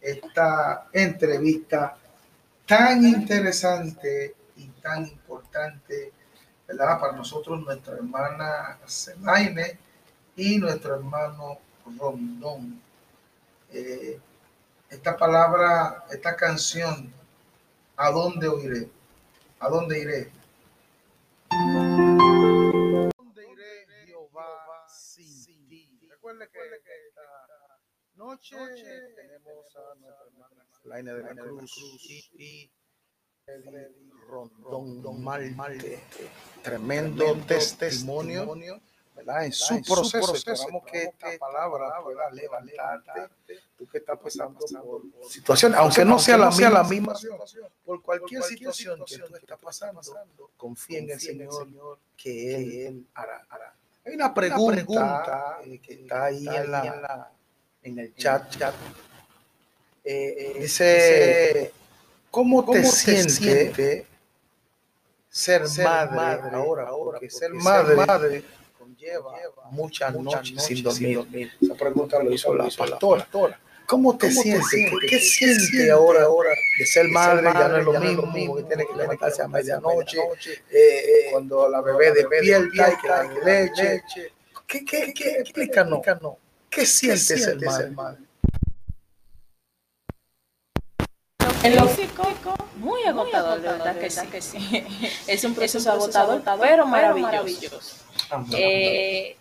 esta 0.00 0.88
entrevista 0.92 1.96
tan 2.66 3.04
interesante 3.04 4.34
y 4.56 4.66
tan 4.82 5.06
importante, 5.06 6.12
¿verdad? 6.66 7.00
Para 7.00 7.12
nosotros, 7.12 7.60
nuestra 7.64 7.94
hermana 7.94 8.78
Selaine 8.84 9.78
y 10.36 10.58
nuestro 10.58 10.96
hermano 10.96 11.58
Rondón. 11.98 12.80
Eh, 13.72 14.18
esta 14.90 15.16
palabra, 15.16 16.04
esta 16.10 16.36
canción, 16.36 17.12
¿a 17.96 18.10
dónde 18.10 18.48
oiré? 18.48 18.88
¿A 19.60 19.68
dónde 19.68 19.98
iré? 19.98 20.32
¿A 21.50 23.10
dónde 23.16 23.48
iré, 23.52 24.06
Jehová, 24.06 24.86
sin 24.88 25.68
ti? 25.68 25.98
Recuerde 26.08 26.48
que 26.50 26.58
noche, 28.14 28.56
tenemos 29.14 29.76
a 29.76 29.94
nuestra 29.94 30.26
hermana 30.26 30.66
Laina 30.84 31.14
de 31.14 31.22
la 31.22 31.34
Cruz 31.34 31.72
y, 32.34 32.70
Rondón 34.28 35.22
Mal, 35.22 35.56
tremendo 36.62 37.36
testimonio, 37.46 38.56
¿verdad? 39.18 39.44
En 39.44 39.52
su 39.52 39.82
proceso, 39.82 40.34
esperamos 40.34 40.84
que 40.84 41.02
esta 41.04 41.26
palabra 41.38 42.00
pueda 42.02 42.30
levantarte, 42.30 43.28
tú 43.76 43.86
que 43.86 43.98
estás 43.98 44.18
pasando 44.18 44.58
por 44.58 45.02
situación, 45.28 45.74
aunque 45.74 46.04
no 46.04 46.18
sea 46.18 46.36
la, 46.36 46.52
sea 46.52 46.70
la 46.70 46.84
misma 46.84 47.14
situación, 47.14 47.68
por 47.84 48.00
cualquier 48.02 48.42
situación 48.42 49.04
que 49.06 49.18
tú 49.18 49.36
estás 49.36 49.58
pasando, 49.58 50.00
confía 50.56 51.00
en 51.00 51.10
el 51.10 51.20
Señor 51.20 51.98
que 52.16 52.86
Él 52.86 53.06
hará. 53.14 53.74
Hay 54.04 54.14
una 54.14 54.32
pregunta 54.32 55.58
eh, 55.64 55.78
que 55.80 55.94
está 55.94 56.24
ahí 56.24 56.46
en 56.46 56.70
la 56.70 57.30
en 57.82 57.98
el 57.98 58.14
chat. 58.14 58.48
chat. 58.50 58.74
Eh, 60.04 60.54
eh, 60.56 60.60
dice, 60.60 61.72
¿cómo, 62.30 62.64
te, 62.64 62.84
sientes 62.84 64.06
ser, 65.28 65.62
madre, 65.82 66.50
ahora? 66.56 66.88
Porque 66.88 67.28
ser, 67.28 67.52
madre, 67.52 68.42
lleva 68.98 69.32
muchas 69.70 70.14
noches 70.14 70.62
sin 70.62 70.82
dormir. 70.82 71.52
Esa 71.60 71.74
pregunta 71.74 72.22
lo 72.22 72.32
hizo 72.32 72.54
la 72.54 72.64
pastora. 72.64 73.60
¿Cómo 73.86 74.18
te 74.18 74.30
sientes? 74.30 74.68
¿Qué, 75.08 75.18
siente 75.18 75.90
ahora, 75.90 76.24
ahora 76.24 76.50
de 76.78 76.84
ser 76.84 77.08
madre? 77.08 77.44
Ya 77.44 77.68
no 77.68 77.76
es 77.78 77.84
lo 77.84 78.28
mismo, 78.28 78.56
que 78.56 78.64
tiene 78.64 78.86
que 78.86 78.94
levantarse 78.94 79.40
a 79.40 79.48
medianoche, 79.48 80.18
eh, 80.70 81.28
cuando 81.30 81.68
la 81.70 81.80
bebé 81.80 82.12
despierta 82.12 82.92
y 82.92 82.96
que 82.96 83.44
leche. 83.44 84.02
¿Qué, 84.66 84.84
qué, 84.84 85.14
qué? 85.14 85.30
Explícanos. 85.38 86.00
¿Qué 86.68 86.84
siente 86.84 87.38
ser 87.38 87.92
madre? 87.92 88.18
En 91.62 91.76
lo 91.76 91.88
físico, 91.88 92.22
muy 92.76 93.02
agotador, 93.04 93.60
de 93.60 93.68
verdad 93.68 93.98
que 93.98 94.10
sí. 94.10 94.26
Que 94.26 94.42
sí. 94.42 94.86
Es 95.26 95.44
un 95.44 95.54
proceso 95.54 95.90
agotador, 95.90 96.42
pero 96.60 96.86
maravilloso. 96.86 98.07
Eh, 98.52 99.36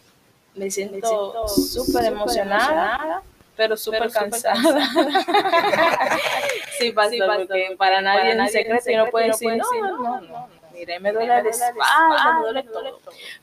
me 0.56 0.72
siento 0.72 1.48
súper 1.48 2.06
emocionada, 2.06 3.22
pero 3.56 3.78
súper 3.78 4.12
cansada. 4.12 4.56
sí, 6.80 6.92
pastor, 6.92 7.38
porque 7.38 7.76
para 7.78 8.02
nadie 8.02 8.32
es 8.32 8.40
un 8.40 8.48
secreto 8.48 8.92
y 8.92 8.96
no 8.96 9.08
puede 9.08 9.28
decir, 9.28 9.58
no, 9.58 9.98
no, 9.98 10.22
no. 10.22 10.58
Mire, 10.74 11.00
me 11.00 11.12
duele 11.12 11.28
la 11.28 11.50
espalda, 11.50 12.34
me 12.36 12.42
duele 12.42 12.64
todo. 12.64 13.00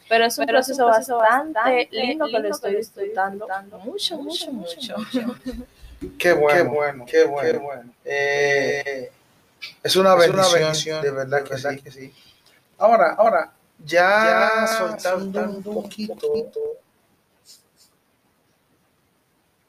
Pero 0.09 0.25
es 0.27 0.39
un 0.39 0.47
proceso 0.47 0.87
bastante 0.87 1.89
lindo 1.91 2.27
que 2.27 2.39
lo 2.39 2.49
estoy 2.49 2.77
disfrutando 2.77 3.49
mucho, 3.85 4.19
mucho, 4.19 4.53
mucho. 4.53 4.95
Qué 6.19 6.33
bueno, 6.35 7.07
qué 7.07 7.25
bueno, 7.25 7.41
qué 7.41 7.57
bueno. 7.57 7.91
Eh, 8.05 9.11
es 9.83 9.97
una 9.97 10.15
bendición, 10.15 11.01
de 11.03 11.11
verdad, 11.11 11.43
que, 11.43 11.57
sí. 11.57 11.81
que, 11.83 11.91
sí. 11.91 12.15
Ahora, 12.77 13.15
ahora, 13.15 13.54
ya, 13.79 14.67
soltando, 14.79 15.43
un 15.43 15.63
poquito, 15.63 16.29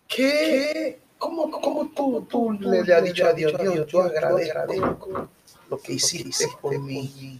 ¿qué, 0.07 0.99
cómo, 1.17 1.49
cómo 1.51 1.89
tú, 1.89 2.25
tú 2.29 2.51
le, 2.53 2.93
has 2.93 3.03
dicho 3.03 3.25
a 3.25 3.33
Dios, 3.33 3.53
Dios, 3.59 3.87
yo 3.87 4.01
agradezco 4.03 5.29
lo 5.69 5.77
que 5.77 5.93
hiciste 5.93 6.47
por 6.61 6.77
mí, 6.79 7.39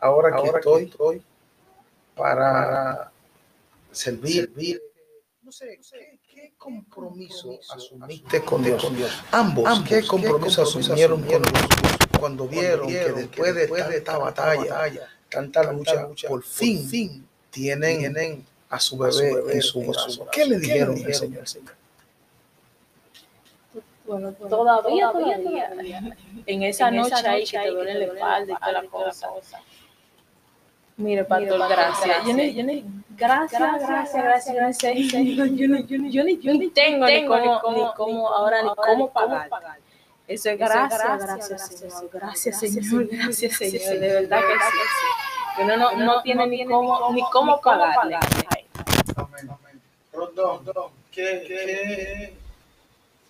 ahora 0.00 0.36
que 0.36 0.48
estoy, 0.48 0.84
estoy 0.84 1.22
para 2.14 3.12
servir, 3.92 4.46
servir. 4.46 4.82
no 5.42 5.52
sé, 5.52 5.80
¿qué, 6.28 6.54
compromiso 6.56 7.60
asumiste 7.70 8.42
con 8.42 8.62
Dios? 8.62 8.82
Ambos, 9.30 9.80
¿qué 9.86 10.04
compromiso 10.06 10.62
asumieron 10.62 11.22
con 11.22 11.42
Dios 11.42 11.42
cuando 12.18 12.48
vieron 12.48 12.86
que 12.88 13.12
después 13.12 13.54
de 13.54 13.96
esta 13.96 14.18
batalla, 14.18 14.90
tanta 15.34 15.72
lucha, 15.72 16.08
por 16.28 16.42
fin 16.42 17.26
tienen 17.50 18.44
a 18.70 18.80
su 18.80 18.96
bebé 18.96 19.54
en 19.54 19.62
su 19.62 19.80
brazo? 19.82 20.26
¿Qué 20.32 20.46
le 20.46 20.58
dijeron 20.58 20.96
al 21.04 21.14
Señor? 21.14 21.44
Bueno, 24.06 24.32
todavía, 24.32 25.10
todavía, 25.12 25.70
en 26.46 26.62
esa 26.62 26.90
noche 26.90 27.26
ahí 27.26 27.44
que 27.44 27.58
te 27.58 27.70
duele 27.70 27.94
la 27.94 28.04
espalda 28.04 28.52
y 28.52 28.56
toda 28.56 28.72
la 28.72 28.84
cosa. 28.84 29.28
Mire, 30.96 31.24
Pastor, 31.24 31.68
gracias. 31.68 32.24
Yo 32.26 32.34
ni, 32.34 32.54
yo 32.54 32.62
ni, 32.62 32.84
gracias, 33.16 33.60
gracias, 33.60 34.22
gracias, 34.22 34.54
gracias. 34.54 34.94
Yo, 34.94 35.18
yo, 35.18 35.44
yo, 35.46 35.66
yo, 35.86 35.98
ni, 35.98 36.38
yo 36.38 36.54
ni 36.54 36.68
tengo, 36.68 37.06
ni 37.06 37.26
cómo, 37.26 37.60
ni 37.72 37.82
cómo 37.96 38.28
ahora, 38.28 38.62
ni 38.62 38.68
cómo 38.76 39.10
pagar. 39.10 39.48
Eso 40.26 40.50
es 40.50 40.58
gracias, 40.58 41.00
gracias, 41.20 41.68
Señor. 41.68 42.10
Gracias, 42.12 42.60
Señor. 42.60 43.06
Gracias, 43.08 43.56
Señor. 43.56 44.00
De 44.00 44.08
verdad 44.08 44.40
que 44.40 44.54
sí. 44.54 45.62
Uno 45.62 45.76
no, 45.76 45.92
no 45.96 46.22
tiene 46.22 46.46
ni 46.46 46.64
cómo, 46.64 47.12
ni 47.12 47.22
cómo 47.30 47.60
pagar. 47.60 47.94
Amén. 47.98 49.50
Perdón, 50.10 50.64
¿qué, 51.10 51.44
qué, 51.46 52.34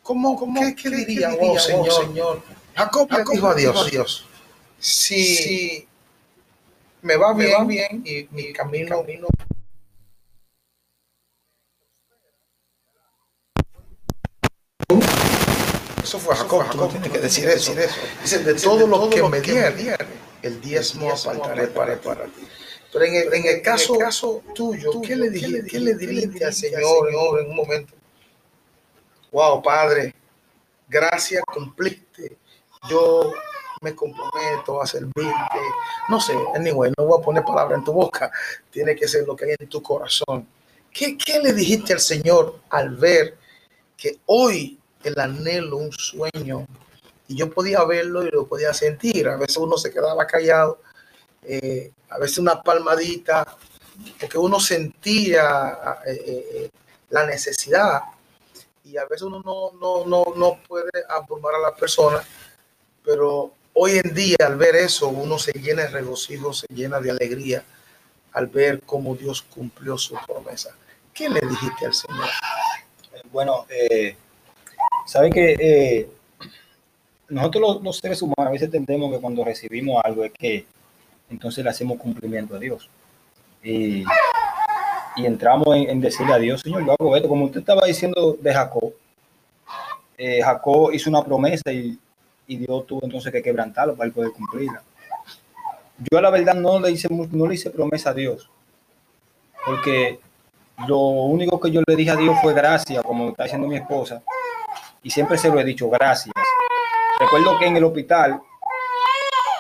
cómo, 0.03 0.37
cómo, 0.39 0.61
qué, 0.61 0.75
qué 0.75 0.91
diría, 0.91 1.31
oh, 1.41 1.59
Señor? 1.59 1.93
Señor? 1.93 2.43
Jacob 2.75 3.11
le 3.11 3.25
dijo 3.25 3.49
a 3.49 3.55
Dios, 3.55 3.91
Dios, 3.91 4.27
si 4.79 5.87
me 7.03 7.17
va 7.17 7.33
bien, 7.33 7.53
va 7.59 7.65
bien 7.65 8.03
y 8.05 8.29
mi 8.31 8.53
camino, 8.53 9.03
Eso 16.15 16.27
fue 16.27 16.37
Jacob, 16.37 16.63
Jacob 16.63 16.91
tiene 16.93 17.11
que 17.11 17.19
decir 17.19 17.49
eso. 17.49 17.75
Dice, 18.23 18.39
de 18.39 18.55
todo 18.55 18.87
lo 18.87 19.11
que 19.11 19.21
me 19.25 19.41
dieron, 19.41 19.75
el 20.43 20.61
diezmo 20.61 21.11
apartaré 21.11 21.67
para, 21.67 22.01
para 22.01 22.27
ti. 22.27 22.47
Pero 22.93 23.05
en 23.05 23.15
el, 23.17 23.35
en 23.35 23.47
el 23.47 23.63
caso, 23.63 23.99
caso 23.99 24.41
tuyo, 24.55 25.01
¿qué 25.01 25.17
le, 25.17 25.29
dijiste, 25.29 25.67
¿qué 25.67 25.81
le 25.81 25.97
dirías 25.97 26.41
al 26.41 26.55
Señor 26.55 27.09
en 27.41 27.51
un 27.51 27.57
momento? 27.57 27.95
Wow, 29.33 29.61
Padre, 29.61 30.15
gracias, 30.89 31.43
cumpliste. 31.53 32.37
Yo 32.89 33.33
me 33.81 33.93
comprometo 33.97 34.81
a 34.81 34.87
servirte. 34.87 35.59
No 36.09 36.21
sé, 36.21 36.35
anyway, 36.55 36.93
no 36.97 37.07
voy 37.07 37.19
a 37.21 37.25
poner 37.25 37.45
palabra 37.45 37.75
en 37.75 37.83
tu 37.83 37.93
boca. 37.93 38.31
Tiene 38.71 38.95
que 38.95 39.09
ser 39.09 39.27
lo 39.27 39.35
que 39.35 39.47
hay 39.47 39.57
en 39.59 39.69
tu 39.69 39.83
corazón. 39.83 40.47
¿Qué, 40.93 41.19
qué 41.19 41.41
le 41.41 41.53
dijiste 41.53 41.93
al 41.93 41.99
Señor 41.99 42.61
al 42.71 42.91
ver 42.91 43.37
que 43.97 44.21
hoy 44.27 44.79
el 45.05 45.19
anhelo, 45.19 45.77
un 45.77 45.93
sueño, 45.93 46.67
y 47.29 47.37
yo 47.37 47.51
podía 47.51 47.85
verlo 47.85 48.25
y 48.25 48.31
lo 48.31 48.47
podía 48.47 48.73
sentir? 48.75 49.29
A 49.29 49.37
veces 49.37 49.57
uno 49.57 49.77
se 49.77 49.93
quedaba 49.93 50.27
callado, 50.27 50.81
eh, 51.43 51.93
a 52.11 52.19
veces 52.19 52.39
una 52.39 52.63
palmadita, 52.63 53.57
porque 54.19 54.39
uno 54.39 54.61
sentía 54.61 55.79
eh, 56.07 56.21
eh, 56.27 56.71
la 57.11 57.27
necesidad 57.27 58.03
y 58.85 58.97
a 58.97 59.05
veces 59.05 59.23
uno 59.23 59.43
no, 59.45 59.73
no, 59.81 60.05
no, 60.05 60.35
no 60.37 60.59
puede 60.67 60.91
abrumar 61.09 61.55
a 61.55 61.59
la 61.59 61.75
persona, 61.75 62.23
pero 63.05 63.53
hoy 63.73 63.99
en 63.99 64.15
día 64.15 64.37
al 64.45 64.57
ver 64.57 64.77
eso 64.77 65.09
uno 65.09 65.39
se 65.39 65.53
llena 65.53 65.83
de 65.83 65.89
regocijo, 65.89 66.53
se 66.53 66.67
llena 66.69 67.01
de 67.01 67.11
alegría 67.11 67.65
al 68.33 68.49
ver 68.49 68.83
cómo 68.83 69.15
Dios 69.15 69.43
cumplió 69.43 69.97
su 69.97 70.17
promesa. 70.27 70.75
¿Qué 71.13 71.29
le 71.29 71.41
dijiste 71.41 71.87
al 71.87 71.95
Señor? 71.95 72.29
Bueno, 73.31 73.67
eh, 73.69 74.17
sabe 75.05 75.31
que 75.31 75.57
eh, 75.59 76.09
nosotros 77.29 77.83
los, 77.83 77.99
seres 77.99 78.21
humanos 78.23 78.47
a 78.47 78.51
veces 78.51 78.67
entendemos 78.67 79.13
que 79.13 79.21
cuando 79.21 79.45
recibimos 79.45 80.01
algo 80.05 80.25
es 80.25 80.33
que 80.33 80.67
entonces 81.31 81.65
le 81.65 81.71
hacemos 81.71 81.99
cumplimiento 81.99 82.57
a 82.57 82.59
Dios. 82.59 82.89
Y, 83.63 84.05
entramos 85.17 85.69
en, 85.77 86.01
decirle 86.01 86.33
a 86.33 86.39
Dios, 86.39 86.61
Señor, 86.61 86.85
yo 86.85 86.95
hago 86.99 87.17
esto. 87.17 87.29
Como 87.29 87.45
usted 87.45 87.61
estaba 87.61 87.87
diciendo 87.87 88.37
de 88.41 88.53
Jacob, 88.53 88.93
eh, 90.19 90.43
Jacob 90.43 90.93
hizo 90.93 91.09
una 91.09 91.23
promesa 91.25 91.73
y 91.73 91.99
y 92.47 92.57
Dios 92.57 92.87
tuvo 92.87 93.01
entonces 93.03 93.33
que 93.33 93.43
quebrantarlo 93.43 93.95
para 93.95 94.07
él 94.07 94.13
poder 94.13 94.33
cumplirla. 94.33 94.83
Yo 96.11 96.21
la 96.21 96.31
verdad 96.31 96.55
no 96.55 96.81
le 96.81 96.91
hice 96.91 97.09
no 97.11 97.47
le 97.47 97.55
hice 97.55 97.71
promesa 97.71 98.11
a 98.11 98.15
Dios, 98.15 98.51
porque 99.65 100.19
lo 100.89 100.99
único 100.99 101.61
que 101.61 101.71
yo 101.71 101.81
le 101.87 101.97
dije 101.97 102.11
a 102.11 102.17
Dios 102.17 102.37
fue 102.43 102.53
gracias, 102.53 103.03
como 103.05 103.31
está 103.31 103.45
diciendo 103.45 103.69
mi 103.69 103.77
esposa, 103.77 104.23
y 105.05 105.11
siempre 105.11 105.39
se 105.39 105.51
lo 105.51 105.61
he 105.61 105.65
dicho 105.65 105.89
gracias. 105.89 106.35
Recuerdo 107.21 107.59
que 107.59 107.67
en 107.67 107.77
el 107.77 107.85
hospital, 107.85 108.43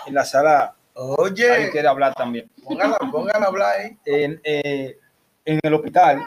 en 0.07 0.14
la 0.14 0.24
sala, 0.24 0.74
oye, 0.94 1.50
ahí 1.50 1.70
quiere 1.70 1.87
hablar 1.87 2.14
también. 2.14 2.50
Póngala, 2.64 2.96
a 2.96 3.44
hablar 3.46 3.76
ahí. 3.76 3.98
En, 4.04 4.40
eh, 4.42 4.98
en 5.44 5.61
el 5.62 5.74
hospital, 5.74 6.24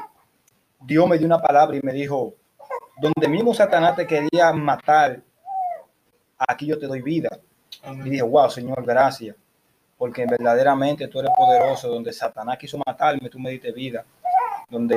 Dios 0.80 1.08
me 1.10 1.18
dio 1.18 1.26
una 1.26 1.42
palabra 1.42 1.76
y 1.76 1.82
me 1.82 1.92
dijo, 1.92 2.36
donde 3.02 3.28
mismo 3.28 3.54
Satanás 3.54 3.96
te 3.96 4.08
quería 4.08 4.54
matar 4.54 5.22
aquí 6.38 6.68
yo 6.68 6.78
te 6.78 6.86
doy 6.86 7.02
vida. 7.02 7.40
Y 7.84 8.10
dije, 8.10 8.22
wow, 8.22 8.50
Señor, 8.50 8.84
gracias, 8.86 9.36
porque 9.98 10.26
verdaderamente 10.26 11.08
tú 11.08 11.20
eres 11.20 11.32
poderoso, 11.36 11.90
donde 11.90 12.14
Satanás 12.14 12.58
quiso 12.58 12.78
matarme, 12.86 13.30
tú 13.30 13.40
me 13.40 13.50
diste 13.52 13.72
vida, 13.72 14.06
donde 14.70 14.96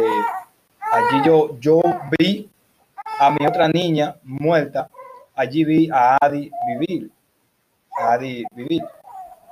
allí 0.93 1.23
yo, 1.25 1.59
yo 1.59 1.81
vi 2.19 2.51
a 3.21 3.31
mi 3.31 3.47
otra 3.47 3.69
niña 3.69 4.17
muerta, 4.23 4.89
allí 5.35 5.65
vi 5.65 5.89
a 5.93 6.17
Adi 6.21 6.51
vivir, 6.67 7.11
Adi 7.97 8.45
vivir. 8.53 8.83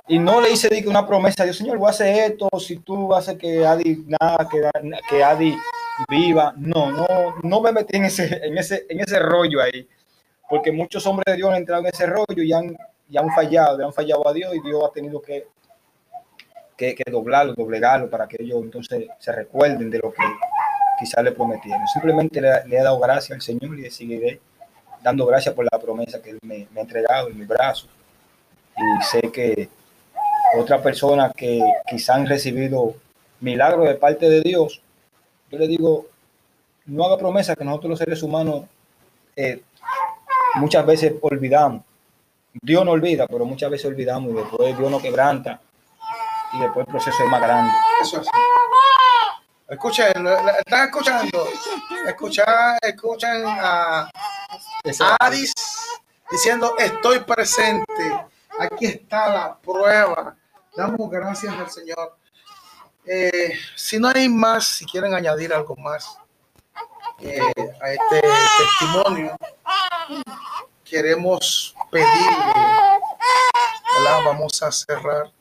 Y 0.07 0.17
no 0.17 0.41
le 0.41 0.49
hice 0.49 0.83
una 0.87 1.05
promesa 1.05 1.43
Dios, 1.43 1.55
Señor, 1.55 1.77
voy 1.77 1.87
a 1.87 1.91
hacer 1.91 2.31
esto, 2.31 2.49
si 2.59 2.77
tú 2.77 3.13
haces 3.13 3.37
que 3.37 3.65
Adi, 3.65 4.05
nada, 4.07 4.47
que, 4.49 4.67
que 5.07 5.23
Adi 5.23 5.55
viva. 6.09 6.53
No, 6.57 6.91
no, 6.91 7.05
no 7.43 7.61
me 7.61 7.71
metí 7.71 7.97
en 7.97 8.05
ese, 8.05 8.43
en 8.43 8.57
ese, 8.57 8.85
en 8.89 8.99
ese 9.01 9.19
rollo 9.19 9.61
ahí 9.61 9.87
porque 10.49 10.71
muchos 10.71 11.05
hombres 11.05 11.25
de 11.27 11.37
Dios 11.37 11.51
han 11.51 11.57
entrado 11.57 11.83
en 11.83 11.87
ese 11.93 12.07
rollo 12.07 12.43
y 12.43 12.51
han, 12.51 12.75
y 13.07 13.17
han 13.17 13.29
fallado, 13.29 13.77
le 13.77 13.85
han 13.85 13.93
fallado 13.93 14.27
a 14.27 14.33
Dios 14.33 14.53
y 14.55 14.61
Dios 14.61 14.83
ha 14.83 14.91
tenido 14.91 15.21
que, 15.21 15.47
que, 16.75 16.95
doblarlo, 17.09 17.53
doblegarlo 17.53 18.09
para 18.09 18.27
que 18.27 18.37
ellos 18.39 18.59
entonces 18.63 19.07
se 19.19 19.31
recuerden 19.31 19.91
de 19.91 19.99
lo 19.99 20.11
que 20.11 20.23
quizás 20.99 21.23
le 21.23 21.31
prometieron. 21.31 21.87
Simplemente 21.87 22.41
le, 22.41 22.49
he 22.69 22.83
dado 22.83 22.99
gracias 22.99 23.35
al 23.35 23.41
Señor 23.41 23.77
y 23.77 23.83
le 23.83 23.91
seguiré 23.91 24.39
dando 25.01 25.25
gracias 25.25 25.55
por 25.55 25.65
la 25.71 25.79
promesa 25.79 26.21
que 26.21 26.31
Él 26.31 26.39
me, 26.41 26.67
ha 26.75 26.81
entregado 26.81 27.29
en 27.29 27.39
mi 27.39 27.45
brazo. 27.45 27.87
Y 28.75 29.03
sé 29.03 29.21
que 29.31 29.69
otras 30.57 30.81
personas 30.81 31.31
que 31.35 31.61
quizás 31.89 32.17
han 32.17 32.27
recibido 32.27 32.95
milagro 33.39 33.83
de 33.83 33.95
parte 33.95 34.29
de 34.29 34.41
Dios, 34.41 34.81
yo 35.49 35.57
le 35.57 35.67
digo, 35.67 36.07
no 36.85 37.05
haga 37.05 37.17
promesa 37.17 37.55
que 37.55 37.63
nosotros 37.63 37.91
los 37.91 37.99
seres 37.99 38.21
humanos 38.23 38.65
eh, 39.35 39.61
muchas 40.55 40.85
veces 40.85 41.13
olvidamos. 41.21 41.83
Dios 42.61 42.83
no 42.83 42.91
olvida, 42.91 43.27
pero 43.27 43.45
muchas 43.45 43.69
veces 43.69 43.85
olvidamos 43.85 44.31
y 44.31 44.35
después 44.35 44.77
Dios 44.77 44.91
nos 44.91 45.01
quebranta 45.01 45.61
y 46.53 46.59
después 46.59 46.85
el 46.85 46.91
proceso 46.91 47.23
es 47.23 47.29
más 47.29 47.41
grande. 47.41 47.71
Eso 48.01 48.21
es. 48.21 48.27
Escuchen, 49.69 50.27
están 50.57 50.87
escuchando. 50.87 51.47
Escuchan, 52.07 52.77
escuchan 52.81 53.43
a 53.45 54.09
Aris 55.19 55.53
diciendo 56.31 56.75
estoy 56.77 57.19
presente. 57.19 58.25
Aquí 58.59 58.85
está 58.87 59.29
la 59.29 59.57
prueba. 59.57 60.35
Damos 60.75 61.09
gracias 61.09 61.53
al 61.53 61.69
Señor. 61.69 62.17
Eh, 63.05 63.53
si 63.75 63.99
no 63.99 64.09
hay 64.13 64.27
más, 64.27 64.65
si 64.65 64.85
quieren 64.85 65.13
añadir 65.13 65.53
algo 65.53 65.75
más 65.75 66.17
eh, 67.19 67.41
a 67.81 67.91
este 67.91 68.21
testimonio, 68.57 69.35
queremos 70.83 71.75
pedirle, 71.91 72.53
vamos 74.25 74.61
a 74.61 74.71
cerrar 74.71 75.31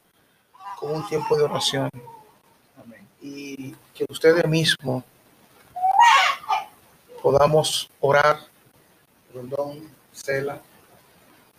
con 0.79 0.93
un 0.93 1.09
tiempo 1.09 1.37
de 1.37 1.45
oración. 1.45 1.91
Y 3.21 3.75
que 3.99 4.07
ustedes 4.09 4.47
mismos 4.47 5.03
podamos 7.21 7.91
orar, 7.99 8.39
Rondón, 9.35 9.91
Cela, 10.13 10.63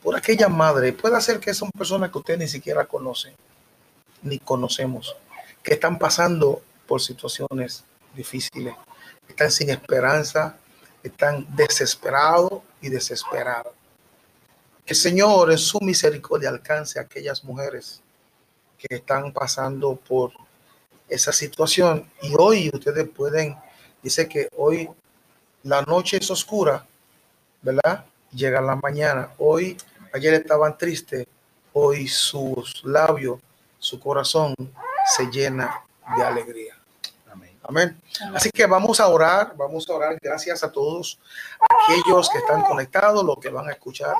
por 0.01 0.15
aquella 0.15 0.47
madre. 0.47 0.93
Puede 0.93 1.19
ser 1.19 1.41
que 1.41 1.53
son 1.53 1.69
personas 1.71 2.09
que 2.09 2.17
ustedes 2.17 2.39
ni 2.39 2.47
siquiera 2.47 2.85
conocen, 2.85 3.35
ni 4.21 4.39
conocemos, 4.39 5.17
que 5.61 5.73
están 5.73 5.99
pasando 5.99 6.61
por 6.87 7.01
situaciones 7.01 7.83
difíciles, 8.15 8.73
están 9.27 9.51
sin 9.51 9.69
esperanza, 9.69 10.55
están 11.03 11.45
desesperados 11.57 12.61
y 12.81 12.87
desesperados. 12.87 13.73
Que 14.85 14.93
el 14.93 14.99
Señor 14.99 15.51
en 15.51 15.57
su 15.57 15.81
misericordia 15.81 16.47
alcance 16.47 16.99
a 16.99 17.01
aquellas 17.01 17.43
mujeres 17.43 18.01
que 18.77 18.95
están 18.95 19.33
pasando 19.33 19.97
por 19.97 20.31
esa 21.09 21.31
situación. 21.31 22.09
Y 22.21 22.33
hoy 22.37 22.69
ustedes 22.73 23.07
pueden, 23.09 23.57
dice 24.01 24.27
que 24.27 24.49
hoy 24.57 24.89
la 25.63 25.81
noche 25.83 26.17
es 26.17 26.29
oscura, 26.31 26.85
¿verdad? 27.61 28.05
Llega 28.31 28.61
la 28.61 28.75
mañana. 28.75 29.29
Hoy, 29.37 29.77
ayer 30.13 30.33
estaban 30.35 30.77
tristes, 30.77 31.27
hoy 31.73 32.07
sus 32.07 32.83
labios, 32.83 33.39
su 33.77 33.99
corazón 33.99 34.53
se 35.15 35.25
llena 35.31 35.83
de 36.17 36.23
alegría. 36.23 36.79
Amén. 37.69 38.01
Así 38.33 38.49
que 38.49 38.65
vamos 38.65 38.99
a 38.99 39.07
orar, 39.07 39.53
vamos 39.55 39.87
a 39.87 39.93
orar. 39.93 40.17
Gracias 40.19 40.63
a 40.63 40.71
todos 40.71 41.19
aquellos 41.59 42.27
que 42.27 42.39
están 42.39 42.63
conectados, 42.63 43.23
los 43.23 43.37
que 43.37 43.49
van 43.49 43.67
a 43.67 43.73
escuchar 43.73 44.15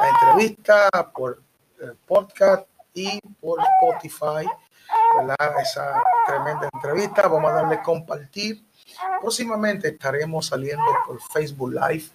la 0.00 0.08
entrevista 0.08 0.88
por 1.14 1.40
el 1.80 1.94
podcast 2.04 2.66
y 2.92 3.20
por 3.40 3.60
Spotify. 3.60 4.44
¿Verdad? 5.16 5.60
Esa 5.60 6.02
tremenda 6.26 6.68
entrevista. 6.72 7.28
Vamos 7.28 7.50
a 7.50 7.54
darle 7.54 7.82
compartir. 7.82 8.64
Próximamente 9.20 9.88
estaremos 9.88 10.46
saliendo 10.46 10.84
por 11.06 11.20
Facebook 11.32 11.72
Live, 11.72 12.06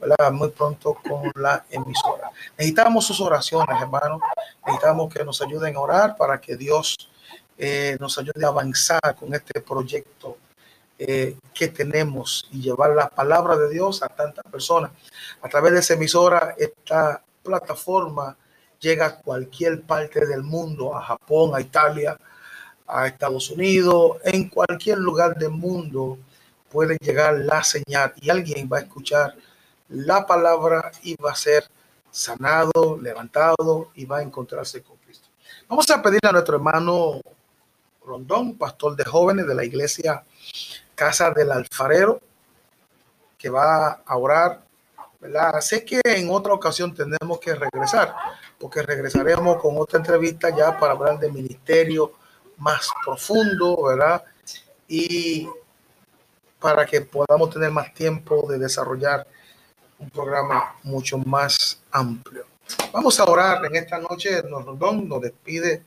¿verdad? 0.00 0.32
Muy 0.32 0.48
pronto 0.50 0.94
con 1.08 1.30
la 1.34 1.64
emisora. 1.70 2.30
Necesitamos 2.56 3.06
sus 3.06 3.20
oraciones, 3.20 3.80
hermanos. 3.80 4.20
Necesitamos 4.66 5.12
que 5.12 5.24
nos 5.24 5.40
ayuden 5.42 5.76
a 5.76 5.80
orar 5.80 6.16
para 6.16 6.40
que 6.40 6.56
Dios 6.56 7.10
eh, 7.58 7.96
nos 8.00 8.18
ayude 8.18 8.44
a 8.44 8.48
avanzar 8.48 9.14
con 9.18 9.34
este 9.34 9.60
proyecto 9.60 10.38
eh, 10.98 11.36
que 11.52 11.68
tenemos 11.68 12.48
y 12.50 12.60
llevar 12.60 12.90
la 12.90 13.08
palabra 13.08 13.56
de 13.56 13.70
Dios 13.70 14.02
a 14.02 14.08
tantas 14.08 14.44
personas. 14.50 14.92
A 15.42 15.48
través 15.48 15.72
de 15.72 15.80
esa 15.80 15.94
emisora, 15.94 16.54
esta 16.58 17.22
plataforma 17.42 18.36
llega 18.82 19.06
a 19.06 19.16
cualquier 19.16 19.82
parte 19.82 20.26
del 20.26 20.42
mundo, 20.42 20.94
a 20.94 21.02
Japón, 21.02 21.52
a 21.54 21.60
Italia, 21.60 22.18
a 22.86 23.06
Estados 23.06 23.48
Unidos, 23.50 24.18
en 24.24 24.48
cualquier 24.48 24.98
lugar 24.98 25.36
del 25.38 25.50
mundo 25.50 26.18
puede 26.70 26.96
llegar 27.00 27.34
la 27.34 27.62
señal 27.62 28.12
y 28.20 28.28
alguien 28.28 28.68
va 28.70 28.78
a 28.78 28.80
escuchar 28.80 29.36
la 29.88 30.26
palabra 30.26 30.90
y 31.02 31.14
va 31.16 31.32
a 31.32 31.36
ser 31.36 31.64
sanado, 32.10 32.98
levantado 33.00 33.90
y 33.94 34.04
va 34.04 34.18
a 34.18 34.22
encontrarse 34.22 34.82
con 34.82 34.96
Cristo. 34.96 35.28
Vamos 35.68 35.88
a 35.90 36.02
pedirle 36.02 36.28
a 36.28 36.32
nuestro 36.32 36.56
hermano 36.56 37.20
Rondón, 38.04 38.58
pastor 38.58 38.96
de 38.96 39.04
jóvenes 39.04 39.46
de 39.46 39.54
la 39.54 39.64
iglesia 39.64 40.24
Casa 40.94 41.30
del 41.30 41.52
Alfarero, 41.52 42.20
que 43.38 43.48
va 43.48 44.02
a 44.04 44.16
orar. 44.16 44.62
¿Verdad? 45.22 45.54
Que 45.86 46.00
en 46.04 46.30
otra 46.30 46.52
ocasión 46.52 46.92
tendremos 46.92 47.38
que 47.38 47.54
regresar, 47.54 48.12
porque 48.58 48.82
regresaremos 48.82 49.62
con 49.62 49.78
otra 49.78 50.00
entrevista 50.00 50.50
ya 50.54 50.76
para 50.78 50.94
hablar 50.94 51.18
de 51.20 51.30
ministerio 51.30 52.12
más 52.58 52.90
profundo, 53.04 53.84
¿verdad? 53.84 54.24
Y 54.88 55.48
para 56.60 56.84
que 56.84 57.02
podamos 57.02 57.50
tener 57.50 57.70
más 57.70 57.94
tiempo 57.94 58.46
de 58.50 58.58
desarrollar 58.58 59.24
un 60.00 60.10
programa 60.10 60.74
mucho 60.82 61.18
más 61.18 61.80
amplio. 61.92 62.46
Vamos 62.92 63.18
a 63.20 63.24
orar 63.24 63.64
en 63.64 63.76
esta 63.76 63.98
noche. 63.98 64.42
Nos, 64.42 64.66
nos 64.66 65.20
despide 65.20 65.84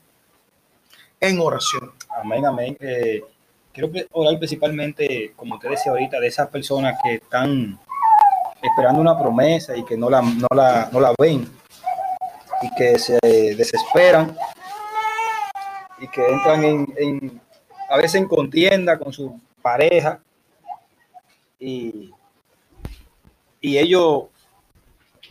en 1.20 1.40
oración. 1.40 1.92
Amén, 2.08 2.46
amén. 2.46 2.76
Eh, 2.80 3.22
quiero 3.72 3.90
orar 4.12 4.38
principalmente, 4.38 5.34
como 5.36 5.58
te 5.58 5.68
decía 5.68 5.92
ahorita, 5.92 6.20
de 6.20 6.26
esas 6.26 6.48
personas 6.48 6.98
que 7.02 7.14
están 7.16 7.78
esperando 8.66 9.00
una 9.00 9.18
promesa 9.18 9.76
y 9.76 9.84
que 9.84 9.96
no 9.96 10.10
la, 10.10 10.22
no 10.22 10.48
la, 10.54 10.88
no 10.92 11.00
la 11.00 11.14
ven 11.18 11.48
y 12.62 12.74
que 12.74 12.98
se 12.98 13.18
desesperan 13.22 14.36
y 15.98 16.08
que 16.08 16.24
entran 16.26 16.64
en, 16.64 17.40
a 17.88 17.96
veces 17.96 18.16
en 18.16 18.28
contienda 18.28 18.98
con 18.98 19.12
su 19.12 19.40
pareja 19.62 20.20
y, 21.58 22.10
y 23.60 23.78
ellos 23.78 24.24